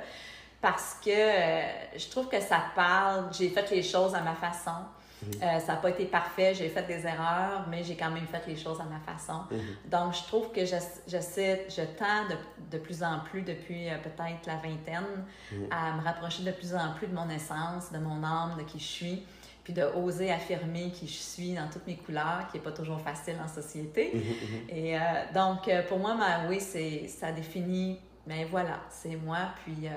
[0.61, 1.63] Parce que euh,
[1.97, 4.83] je trouve que ça parle, j'ai fait les choses à ma façon.
[5.23, 5.33] Mhm.
[5.43, 8.43] Euh, ça n'a pas été parfait, j'ai fait des erreurs, mais j'ai quand même fait
[8.47, 9.43] les choses à ma façon.
[9.51, 9.61] Mhm.
[9.87, 10.77] Donc, je trouve que je,
[11.21, 12.37] sais, je tends de,
[12.71, 15.25] de, plus en plus depuis peut-être la vingtaine
[15.71, 18.79] à me rapprocher de plus en plus de mon essence, de mon âme, de qui
[18.79, 19.27] je suis
[19.65, 23.01] puis de oser affirmer qui je suis dans toutes mes couleurs, qui n'est pas toujours
[23.01, 24.13] facile en société.
[24.15, 24.69] Mhm, mhm.
[24.69, 25.01] Et euh,
[25.35, 29.51] donc, euh, pour moi, ma oui, ça définit, mais ben voilà, c'est moi.
[29.65, 29.91] Puis, euh,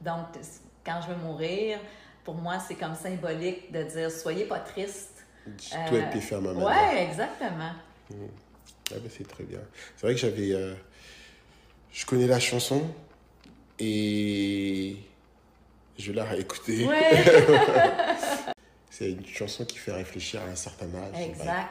[0.00, 0.26] donc,
[0.84, 1.78] quand je veux mourir,
[2.24, 5.24] pour moi, c'est comme symbolique de dire, soyez pas triste.
[5.88, 7.72] Toi et tes femmes Oui, exactement.
[8.10, 8.28] Mhm.
[8.90, 9.60] Ah ben, c'est très bien.
[9.96, 10.76] C'est vrai que j'avais...
[11.92, 12.82] je connais la chanson
[13.78, 14.96] et
[15.98, 16.86] je l'ai réécoutée.
[16.86, 17.24] Ouais.
[18.96, 21.20] c'est une chanson qui fait réfléchir à un certain âge.
[21.20, 21.68] Exact.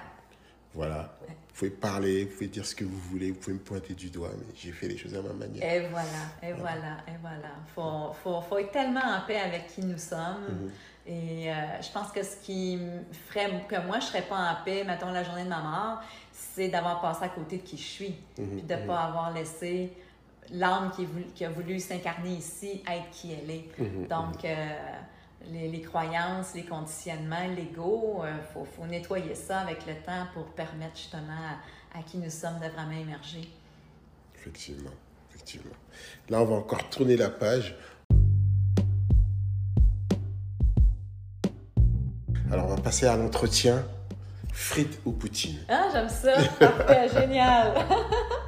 [0.75, 1.17] Voilà.
[1.27, 4.09] Vous pouvez parler, vous pouvez dire ce que vous voulez, vous pouvez me pointer du
[4.09, 5.63] doigt, mais j'ai fait les choses à ma manière.
[5.63, 6.07] Et voilà,
[6.43, 7.55] et voilà, et voilà.
[7.65, 10.43] Il faut, faut, faut, être tellement en paix avec qui nous sommes.
[10.49, 10.71] Mhm.
[11.07, 12.79] Et euh, je pense que ce qui
[13.29, 16.03] ferait que moi, je ne serais pas en paix, mettons, la journée de ma mort,
[16.31, 18.15] c'est d'avoir passé à côté de qui je suis.
[18.37, 18.87] Mhm, puis de ne mhm.
[18.87, 19.93] pas avoir laissé
[20.51, 24.07] l'âme qui, qui, a voulu s'incarner ici être qui elle est.
[24.09, 24.75] Donc, euh,
[25.51, 30.97] les, croyances, les conditionnements légaux, il euh, faut, nettoyer ça avec le temps pour permettre
[30.97, 31.57] justement
[31.93, 33.49] à, qui nous sommes de vraiment émerger.
[34.35, 34.91] Effectivement,
[35.29, 35.75] effectivement.
[36.29, 37.75] Là, on va encore tourner la page.
[42.51, 43.83] Alors, on va passer à l'entretien
[44.53, 45.57] frites ou poutine.
[45.67, 46.33] Ah, j'aime ça.
[46.59, 47.73] Parfait, génial.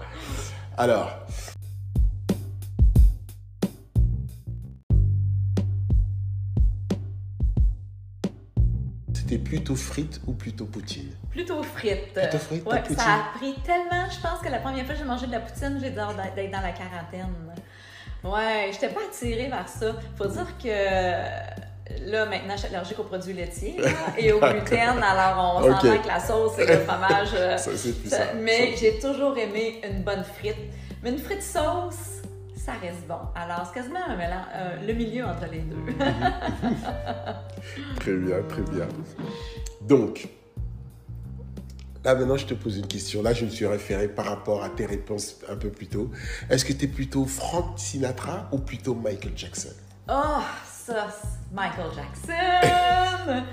[0.77, 1.26] Alors,
[9.27, 11.11] C'était plutôt frites ou plutôt poutine?
[11.29, 12.13] Plutôt frites.
[12.13, 15.05] Plutôt frites, ouais, Ça a pris tellement, je pense que la première fois que j'ai
[15.05, 17.35] mangé de la poutine, j'ai d'être dans la quarantaine.
[18.23, 19.87] Ouais, j'étais pas attirée vers ça.
[20.17, 23.75] Faut dire que là, maintenant, je suis allergique aux produits laitiers
[24.17, 25.03] et au gluten.
[25.03, 27.57] Alors, on s'entend avec la sauce et le fromage.
[27.57, 30.55] Ça, mais j'ai toujours aimé une bonne frite.
[31.03, 32.16] Mais une frite sauce,
[32.67, 33.19] ça reste bon.
[33.33, 35.77] Alors, c'est quasiment un mélange, euh, le milieu entre les deux.
[38.01, 38.87] très bien, très bien.
[39.83, 40.27] Donc,
[42.03, 43.23] là maintenant, je te pose une question.
[43.23, 46.11] Là, je me suis référé par rapport à tes réponses un peu plus tôt.
[46.49, 49.73] Est-ce que tu es plutôt Frank Sinatra ou plutôt Michael Jackson?
[50.09, 51.07] Oh, ça,
[51.53, 53.43] Michael Jackson!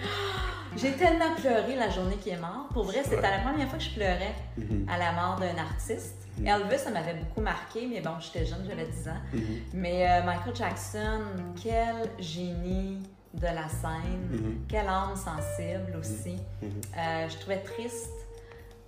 [0.76, 2.68] J'ai tellement pleuré la journée qui est mort.
[2.72, 4.88] Pour vrai, c'était la première fois que je pleurais mm-hmm.
[4.88, 6.16] à la mort d'un artiste.
[6.40, 6.62] Mm-hmm.
[6.62, 9.12] Elvis, ça m'avait beaucoup marqué, mais bon, j'étais jeune, j'avais 10 ans.
[9.34, 9.38] Mm-hmm.
[9.74, 11.20] Mais euh, Michael Jackson,
[11.62, 12.98] quel génie
[13.34, 16.36] de la scène, quelle âme sensible aussi.
[16.62, 18.10] Euh, je trouvais triste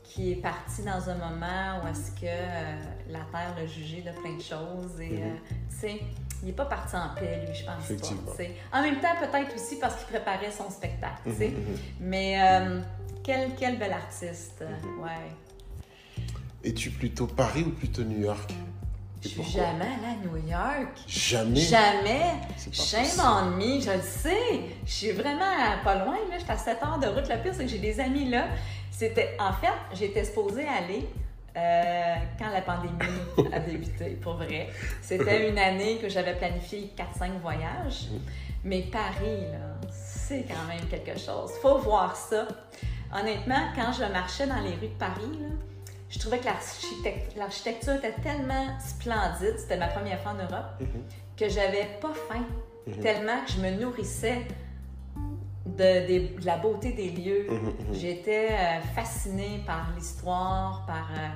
[0.04, 2.76] qui est parti dans un moment où est-ce que euh,
[3.10, 5.38] la Terre l'a jugé de plein de choses et, Mhm.
[5.68, 6.00] tu sais,
[6.42, 8.32] il n'est pas parti en paix, lui, je pense Effectivement.
[8.32, 8.78] pas.
[8.78, 11.22] En même temps, peut-être aussi parce qu'il préparait son spectacle.
[11.26, 11.78] Mhm, mhm.
[12.00, 12.80] Mais euh,
[13.24, 15.02] quel, quel bel artiste, Mhm.
[15.02, 16.26] ouais.
[16.64, 18.52] Es-tu plutôt Paris ou plutôt New York?
[19.22, 20.98] Je suis jamais allée à New York.
[21.06, 21.60] Jamais?
[21.60, 22.20] Jamais.
[22.56, 23.22] C'est pas Shame possible.
[23.26, 24.60] on me, je le sais.
[24.84, 26.38] Je suis vraiment pas loin, là.
[26.38, 27.28] J'étais à 7 heures de route.
[27.28, 28.46] Le pire, c'est que j'ai des amis là.
[28.90, 31.08] C'était, en fait, j'étais supposée aller
[31.56, 32.94] euh, quand la pandémie
[33.52, 34.68] a débuté, pour vrai.
[35.02, 38.08] C'était une année que j'avais planifié 4-5 voyages.
[38.64, 41.52] Mais Paris, là, c'est quand même quelque chose.
[41.62, 42.46] Faut voir ça.
[43.14, 45.48] Honnêtement, quand je marchais dans les rues de Paris, là,
[46.10, 49.58] je trouvais que l'architect- l'architecture était tellement splendide.
[49.58, 51.02] C'était ma première fois en Europe Mhm.
[51.36, 52.44] que j'avais pas faim,
[52.86, 53.00] Mhm.
[53.02, 54.42] tellement que je me nourrissais
[55.66, 57.46] de, la beauté des lieux.
[57.50, 57.74] Mhm, mhm.
[57.94, 61.08] J'étais euh, fascinée par l'histoire, par...
[61.12, 61.28] euh,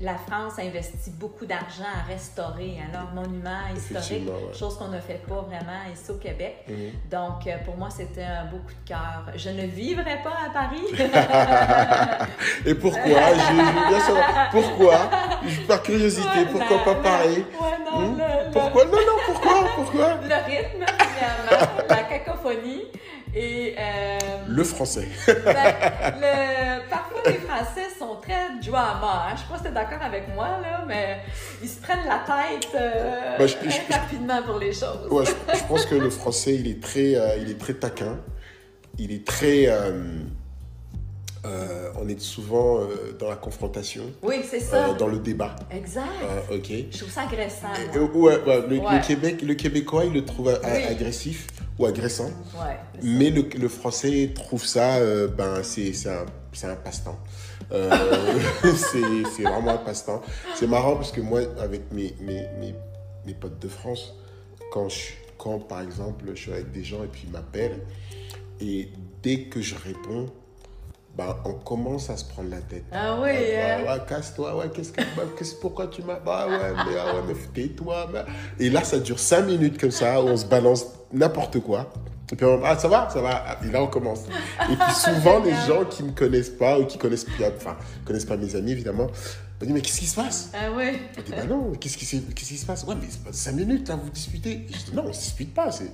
[0.00, 4.52] la France a investi beaucoup d'argent à restaurer hein, leurs monuments historiques, ouais.
[4.52, 6.66] chose qu'on ne fait pas vraiment ici au Québec.
[7.08, 9.22] Donc, euh, pour moi, c'était un beau coup de cœur.
[9.36, 10.82] Je ne vivrais pas à Paris.
[12.66, 13.34] Et pourquoi?
[13.34, 14.50] Je je veux bien savoir.
[14.50, 14.98] Pourquoi?
[15.68, 17.44] Par curiosité, Ouais, pourquoi la- pas Paris?
[17.60, 18.18] Ouais, non, Hmm?
[18.18, 18.84] le- le- Pourquoi?
[18.86, 19.64] Non, non, pourquoi?
[19.76, 20.14] Pourquoi?
[20.14, 22.82] Le rythme, premièrement, la cacophonie
[23.34, 24.18] et euh,
[24.48, 25.08] Le français.
[25.26, 25.34] ben,
[26.20, 29.26] le- parfois les Français sont très drama.
[29.28, 29.34] Hein.
[29.34, 31.18] Je sais pas si tu es d'accord avec moi, là, mais
[31.62, 35.08] ils se prennent la tête euh, Ben, je- très je- rapidement pour les choses.
[35.10, 38.18] Ouais, je, pense que le français, il est très, euh, il est très taquin.
[38.98, 39.66] Il est très.
[41.46, 44.76] euh, on est souvent euh, dans la confrontation, Oui, c'est ça.
[44.90, 45.54] euh, dans le débat.
[45.70, 46.04] Exact.
[46.50, 46.70] Ok.
[46.90, 47.68] Je trouve ça agressant.
[48.14, 49.06] Ouais, ouais, le.
[49.06, 50.84] Québec, le Québécois, il le trouve a- Oui.
[50.88, 51.46] agressif
[51.78, 52.30] ou agressant.
[52.54, 52.78] Ouais.
[53.02, 56.26] Mais le, le français trouve ça, euh, ben, c'est un,
[56.70, 57.18] un passe-temps.
[57.72, 57.90] Euh,
[58.62, 59.00] c'est
[59.34, 60.22] c'est vraiment un passe-temps.
[60.54, 62.74] C'est marrant parce que moi, avec mes, mes, mes,
[63.26, 64.14] mes potes de France,
[64.70, 67.80] quand, je, quand par exemple je suis avec des gens et puis ils m'appellent,
[68.60, 68.90] et
[69.22, 70.30] dès que je réponds,
[71.16, 72.84] ben, on commence à se prendre la tête.
[72.92, 73.82] Ah oui, Ouais, hein?
[73.84, 77.14] ouais, ouais, casse-toi, ouais, qu'est-ce que, bah, qu'est-ce- pourquoi tu m'as, bah ouais, mais, ah
[77.14, 78.08] ouais, mais tais-toi.
[78.12, 78.24] bah.
[78.58, 81.92] Et là, ça dure cinq minutes comme ça, où on se balance n'importe quoi.
[82.32, 83.58] Et puis, on, ah, ça va, ça va.
[83.64, 84.20] Et là, on commence.
[84.70, 88.36] Et puis, souvent, les gens qui me connaissent pas, ou qui connaissent, enfin, connaissent pas
[88.36, 89.06] mes amis, évidemment,
[89.60, 90.50] me disent, mais qu'est-ce qui se passe?
[90.52, 90.98] Ah oui.
[91.16, 92.82] Je dis, bah non, qu'est-ce qui, qu'est-ce qui se passe?
[92.84, 94.50] Ouais, mais c'est pas cinq minutes, là, vous disputez.
[94.52, 95.90] Et je dis, non, on se dispute pas, c'est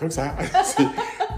[0.00, 0.34] comme ça.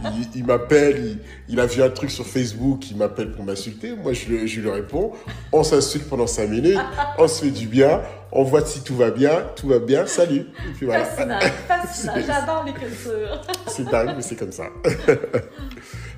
[0.04, 3.94] Il il m'appelle, il, il a vu un truc sur Facebook, il m'appelle pour m'insulter.
[3.94, 5.12] Moi, je, lui- je lui réponds.
[5.52, 6.76] On s'insulte pendant cinq minutes,
[7.18, 8.00] on se fait du bien,
[8.32, 10.46] on voit si tout va bien, tout va bien, salut.
[10.68, 11.04] Et puis voilà.
[11.04, 11.38] Fascinant,
[11.68, 12.12] fascinant.
[12.16, 12.64] C'est- J'adore
[13.92, 14.64] dingue, mais c'est comme ça.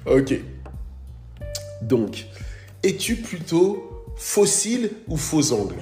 [0.06, 0.34] ok.
[1.82, 2.24] Donc,
[2.82, 5.74] es-tu plutôt fossile ou faux ongles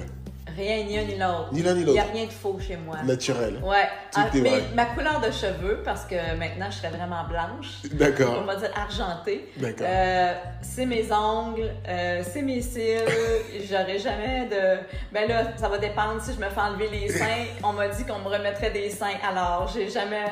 [0.55, 1.49] Rien ni un ni l'autre.
[1.51, 2.13] Ni l'un ni Il n'y a l'autre.
[2.13, 2.97] rien de faux chez moi.
[3.03, 3.55] Naturel.
[3.63, 3.87] Ouais.
[4.11, 4.63] Tout Ah, est mais vrai.
[4.75, 8.43] ma couleur de cheveux, parce que maintenant je serais vraiment blanche, on D'accord.
[8.43, 9.49] va dire argentée.
[9.57, 9.87] D'accord.
[9.89, 13.01] Euh, c'est mes ongles, euh, c'est mes cils.
[13.69, 14.79] J'aurais jamais de.
[15.11, 17.45] Ben là, ça va dépendre si je me fais enlever les seins.
[17.63, 19.17] On m'a dit qu'on me remettrait des seins.
[19.27, 20.25] Alors, j'ai jamais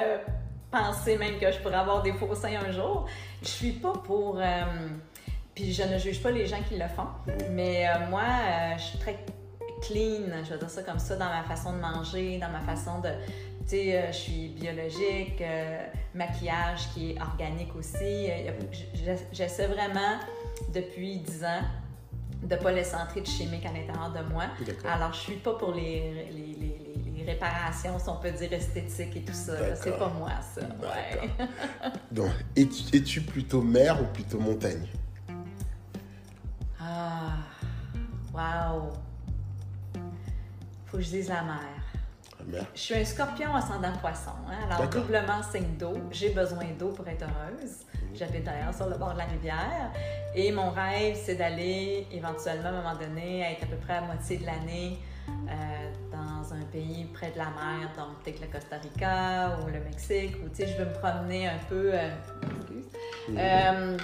[0.69, 3.05] pensé même que je pourrais avoir des faux seins un jour.
[3.41, 4.38] Je suis pas pour.
[4.39, 4.43] euh,
[5.53, 7.07] puis je ne juge pas les gens qui le font.
[7.51, 8.22] Mais moi,
[8.78, 9.17] je suis très
[9.82, 12.99] clean, je vais dire ça comme ça, dans ma façon de manger, dans ma façon
[12.99, 13.09] de.
[13.63, 18.27] Tu sais, euh, je suis biologique, euh, maquillage qui est organique aussi.
[18.29, 18.51] Euh,
[19.32, 20.17] J'essaie vraiment,
[20.73, 21.61] depuis 10 ans,
[22.43, 24.45] de ne pas laisser entrer de chimique à l'intérieur de moi.
[24.89, 28.51] Alors, je suis pas pour les, les, les- les- les réparations, si on peut dire
[28.51, 29.53] esthétiques et tout ça.
[29.75, 30.61] C'est pas moi, ça.
[30.61, 31.29] Ouais.
[32.11, 34.88] Donc, es-tu, es-tu plutôt mer ou plutôt montagne?
[36.79, 37.34] Ah,
[38.34, 38.89] wow.
[40.92, 41.60] Faut que je dise la mer.
[42.74, 45.94] Je suis un scorpion ascendant poisson, hein, alors doublement signe d'eau.
[46.12, 47.86] J'ai besoin d'eau pour être heureuse.
[48.14, 49.92] J'habite d'ailleurs sur le bord de la rivière.
[50.36, 54.02] Et mon rêve, c'est d'aller éventuellement, à un moment donné, être à peu près à
[54.02, 58.78] moitié de l'année euh, dans un pays près de la mer, donc peut-être le Costa
[58.78, 61.92] Rica ou le Mexique, ou tu sais, je veux me promener un peu.
[61.94, 62.10] euh,
[62.60, 62.86] excuse.
[63.38, 63.98] Euh,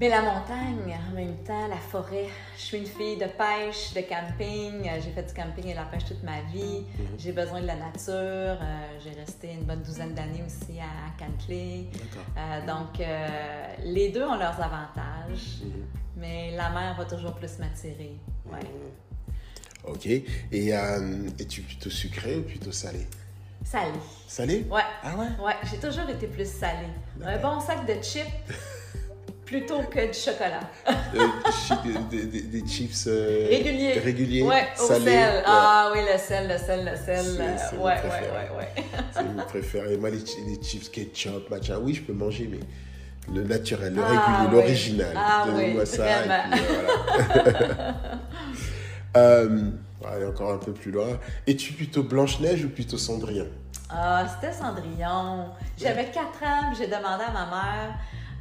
[0.00, 2.26] mais la montagne, en même temps, la forêt.
[2.56, 4.88] Je suis une fille de pêche, de camping.
[4.88, 6.84] Euh, J'ai fait du camping et de la pêche toute ma vie.
[7.18, 8.06] J'ai besoin de la nature.
[8.08, 11.86] Euh, J'ai resté une bonne douzaine d'années aussi à Cantley.
[11.92, 12.24] D'accord.
[12.36, 15.84] Euh, donc, euh, les deux ont leurs avantages, Mhm.
[16.16, 18.16] mais la mer va toujours plus m'attirer.
[18.46, 18.60] Ouais.
[19.84, 20.06] Ok.
[20.06, 20.68] Et
[21.40, 23.06] es-tu plutôt sucré ou plutôt salé?
[23.64, 23.98] Salé.
[24.28, 24.64] Salé?
[24.70, 24.80] Ouais.
[25.02, 25.26] Ah ouais?
[25.44, 26.86] Ouais, j'ai toujours été plus salée.
[27.24, 28.24] Un bon sac de chips,
[29.48, 30.60] plutôt que du chocolat.
[32.10, 33.98] des, des, des, chips euh, réguliers.
[33.98, 34.42] réguliers.
[34.42, 35.42] Ouais, au sel.
[35.46, 37.24] Ah oui, le sel, le sel, le sel.
[37.56, 39.96] C'est ouais, ouais, ouais, ouais, C'est mon préféré.
[39.96, 42.60] Moi, les, les, chips ketchup, machin, oui, je peux manger, mais
[43.34, 45.16] le naturel, le ah, régulier, l'original.
[45.16, 46.04] Ah oui, moi ça.
[46.04, 46.60] Puis,
[47.42, 47.94] voilà.
[49.16, 49.70] euh,
[50.06, 51.18] allez, encore un peu plus loin.
[51.46, 53.48] Es-tu plutôt Blanche-Neige ou plutôt Cendrillon?
[53.88, 55.46] Ah, c'était Cendrillon.
[55.78, 57.98] J'avais 4 ans, j'ai demandé à ma mère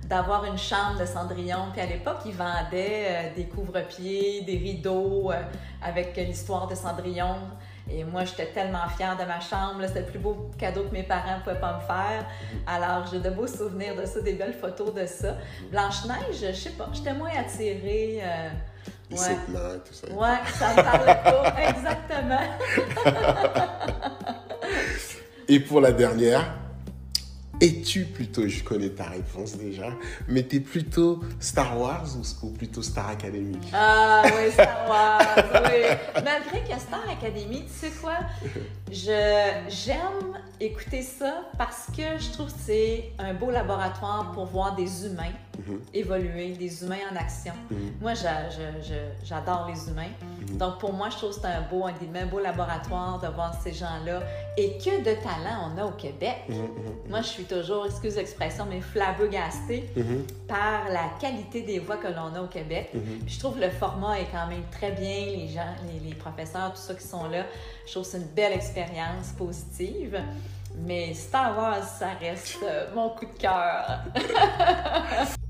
[0.07, 1.67] d'avoir une chambre de Cendrillon.
[1.73, 5.41] Puis à l'époque, ils vendaient euh, des couvre-pieds, des rideaux euh,
[5.81, 7.35] avec l'histoire de Cendrillon.
[7.89, 9.81] Et moi, j'étais tellement fière de ma chambre.
[9.87, 12.25] C'était le plus beau cadeau que mes parents ne pouvaient pas me faire.
[12.65, 15.35] Alors, j'ai de beaux souvenirs de ça, des belles photos de ça.
[15.71, 18.21] Blanche-Neige, je sais pas, j'étais moins attirée.
[18.23, 18.49] Euh,
[19.11, 19.79] ouais.
[19.85, 20.07] tout ça.
[20.13, 21.55] Ouais, ça me parlait pas.
[21.69, 22.39] Exactement.
[25.47, 26.43] et pour la dernière,
[27.61, 29.89] es-tu plutôt, je connais ta réponse déjà,
[30.27, 32.07] mais t'es plutôt Star Wars
[32.43, 33.57] ou, plutôt Star Academy?
[33.73, 35.21] Ah oui, Star Wars,
[35.65, 36.21] oui.
[36.23, 38.19] Malgré que Star Academy, tu sais quoi,
[38.91, 45.05] j'aime écouter ça parce que je trouve que c'est un beau laboratoire pour voir des
[45.05, 45.81] humains mhm.
[45.93, 47.53] évoluer, des humains en action.
[47.69, 47.93] Mhm.
[48.01, 48.13] Moi,
[49.23, 50.11] j'adore les humains.
[50.49, 50.57] Mhm.
[50.57, 53.73] Donc pour moi, je trouve que c'est un beau, un, beau laboratoire de voir ces
[53.73, 54.21] gens-là
[54.57, 56.37] et que de talent on a au Québec.
[57.09, 59.89] Moi, je suis toujours, excuse l'expression, mais flabbergastée
[60.47, 62.91] par la qualité des voix que l'on a au Québec.
[63.25, 66.81] Je trouve que le format est quand même très bien, les gens, les, professeurs, tout
[66.81, 67.45] ça qui sont là.
[67.85, 70.19] Je trouve que c'est une belle expérience positive.
[70.85, 74.03] Mais Star Wars, ça reste euh, mon coup de cœur.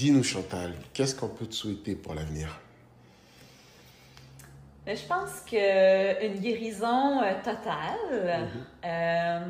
[0.00, 2.58] Dis-nous, Chantal, qu'est-ce qu'on peut te souhaiter pour l'avenir?
[4.86, 8.64] Je pense qu'une guérison euh, totale, mhm.
[8.82, 9.40] euh,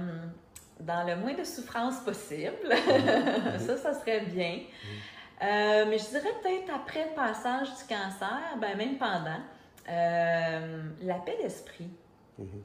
[0.80, 3.61] dans le moins de souffrance possible, mhm.
[3.64, 4.57] ça, ça serait bien.
[4.57, 4.64] Mhm.
[5.42, 9.38] Euh, mais je dirais peut-être après le passage du cancer, ben même pendant,
[9.86, 11.90] la paix d'esprit.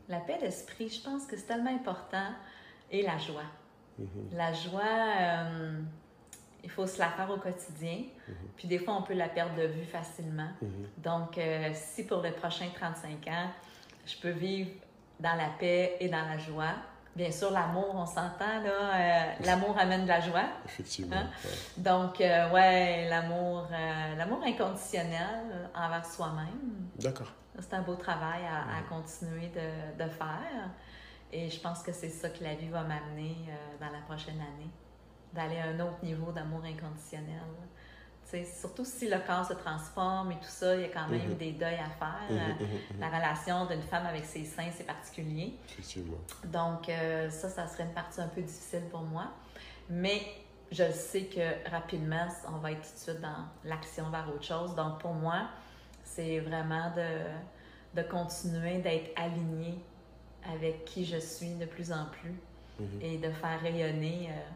[0.09, 2.31] La paix d'esprit, je pense que c'est tellement important.
[2.89, 3.43] Et la joie.
[4.31, 5.45] La joie
[6.65, 8.03] il faut se la faire au quotidien.
[8.27, 8.35] Mhm.
[8.57, 10.49] Puis des fois, on peut la perdre de vue facilement.
[10.61, 10.87] Mhm.
[10.97, 13.49] Donc, euh, si pour les prochains 35 ans,
[14.05, 14.71] je peux vivre
[15.19, 16.73] dans la paix et dans la joie,
[17.15, 20.45] bien sûr, l'amour, on s'entend, là, euh, l'amour amène de la joie.
[20.65, 21.15] Effectivement.
[21.15, 21.29] Hein?
[21.77, 23.67] Donc, euh, ouais, l'amour,
[24.17, 26.89] l'amour inconditionnel envers soi-même.
[26.99, 27.31] D'accord.
[27.59, 28.87] C'est un beau travail à, mhm.
[28.89, 30.71] continuer de, de, faire.
[31.31, 33.35] Et je pense que c'est ça que la vie va m'amener
[33.79, 34.71] dans la prochaine année
[35.35, 37.41] d'aller à un autre niveau d'amour inconditionnel.
[38.43, 41.37] surtout si le corps se transforme et tout ça, il y a quand même mhm.
[41.37, 42.27] des deuils à faire.
[42.29, 45.53] Mhm, mhm, la relation d'une femme avec ses seins, c'est particulier.
[45.69, 46.17] Effectivement.
[46.45, 49.27] Donc, euh, ça, ça serait une partie un peu difficile pour moi.
[49.89, 50.21] Mais
[50.71, 54.75] je sais que rapidement, on va être tout de suite dans l'action vers autre chose.
[54.75, 55.49] Donc, pour moi,
[56.03, 59.79] c'est vraiment de, de continuer d'être aligné
[60.53, 62.35] avec qui je suis de plus en plus
[63.01, 64.29] et de faire rayonner.
[64.29, 64.51] Euh,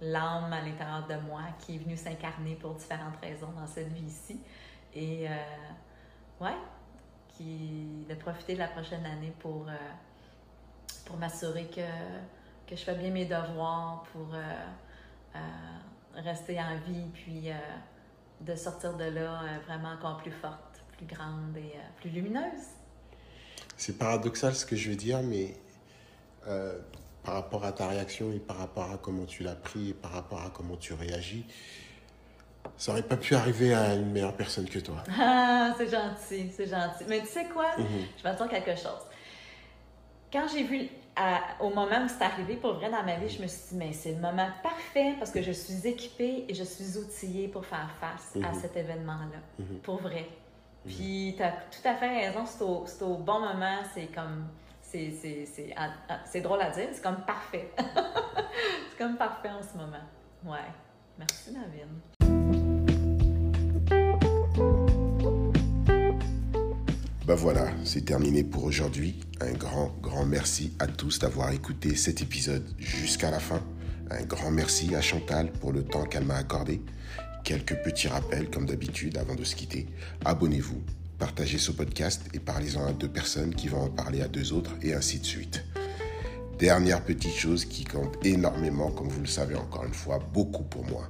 [0.00, 4.40] l'âme à l'intérieur de moi qui est venue s'incarner pour différentes raisons dans cette vie-ci.
[4.94, 5.32] Et, euh,
[6.40, 6.56] ouais,
[7.28, 9.74] qui, de profiter de la prochaine année pour, euh,
[11.04, 11.80] pour m'assurer que,
[12.66, 15.40] que je fais bien mes devoirs, pour euh,
[16.14, 17.50] rester en vie, puis
[18.40, 22.74] de sortir de là vraiment encore plus forte, plus grande et plus lumineuse.
[23.76, 25.54] C'est paradoxal ce que je veux dire, mais
[27.22, 30.12] par rapport à ta réaction et par rapport à comment tu l'as pris et par
[30.12, 31.44] rapport à comment tu réagis,
[32.76, 35.02] ça aurait pas pu arriver à une meilleure personne que toi.
[35.18, 37.04] Ah, c'est gentil, c'est gentil.
[37.08, 37.76] Mais tu sais quoi?
[37.76, 37.86] Mhm.
[38.16, 39.02] Je vais te dire quelque chose.
[40.32, 40.88] Quand j'ai vu,
[41.60, 43.92] au moment où c'est arrivé, pour vrai, dans ma vie, je me suis dit, mais
[43.92, 47.90] c'est le moment parfait parce que je suis équipée et je suis outillée pour faire
[48.00, 48.60] face à mhm.
[48.60, 49.40] cet événement-là.
[49.58, 49.78] Mhm.
[49.82, 50.28] Pour vrai.
[50.86, 54.46] Puis, tu as tout à fait raison, c'est au, au bon moment, c'est comme
[54.90, 57.70] c'est drôle à dire, c'est comme parfait.
[57.78, 60.04] c'est comme parfait en ce moment.
[60.44, 60.58] Ouais.
[61.18, 62.00] Merci, Navine.
[67.26, 69.20] Ben voilà, c'est terminé pour aujourd'hui.
[69.40, 73.62] Un grand, grand merci à tous d'avoir écouté cet épisode jusqu'à la fin.
[74.10, 76.80] Un grand merci à Chantal pour le temps qu'elle m'a accordé.
[77.44, 79.86] Quelques petits rappels comme d'habitude avant de se quitter.
[80.24, 80.82] Abonnez-vous,
[81.18, 84.72] partagez ce podcast et parlez-en à deux personnes qui vont en parler à deux autres
[84.82, 85.64] et ainsi de suite.
[86.58, 90.84] Dernière petite chose qui compte énormément, comme vous le savez encore une fois, beaucoup pour
[90.86, 91.08] moi.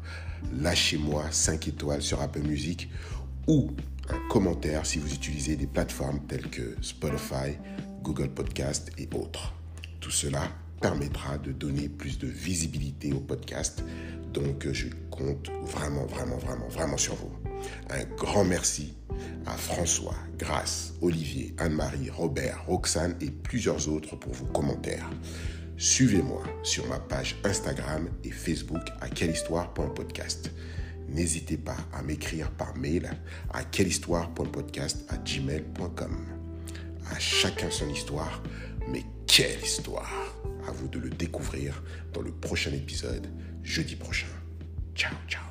[0.54, 2.90] Lâchez-moi 5 étoiles sur Apple Music
[3.46, 3.70] ou
[4.10, 7.56] un commentaire si vous utilisez des plateformes telles que Spotify,
[8.02, 9.54] Google Podcast et autres.
[10.00, 10.42] Tout cela
[10.80, 13.82] permettra de donner plus de visibilité au podcast.
[14.32, 17.37] Donc je compte vraiment, vraiment, vraiment, vraiment sur vous.
[17.90, 18.94] Un grand merci
[19.46, 25.08] à François, Grace, Olivier, Anne-Marie, Robert, Roxane et plusieurs autres pour vos commentaires.
[25.76, 30.50] Suivez-moi sur ma page Instagram et Facebook à quellehistoire.podcast.
[31.08, 33.10] N'hésitez pas à m'écrire par mail
[33.52, 36.16] à quellehistoire.podcast@gmail.com.
[37.10, 38.42] À chacun son histoire,
[38.88, 40.12] mais quelle histoire
[40.66, 41.82] À vous de le découvrir
[42.12, 43.28] dans le prochain épisode,
[43.62, 44.26] jeudi prochain.
[44.94, 45.47] Ciao, ciao.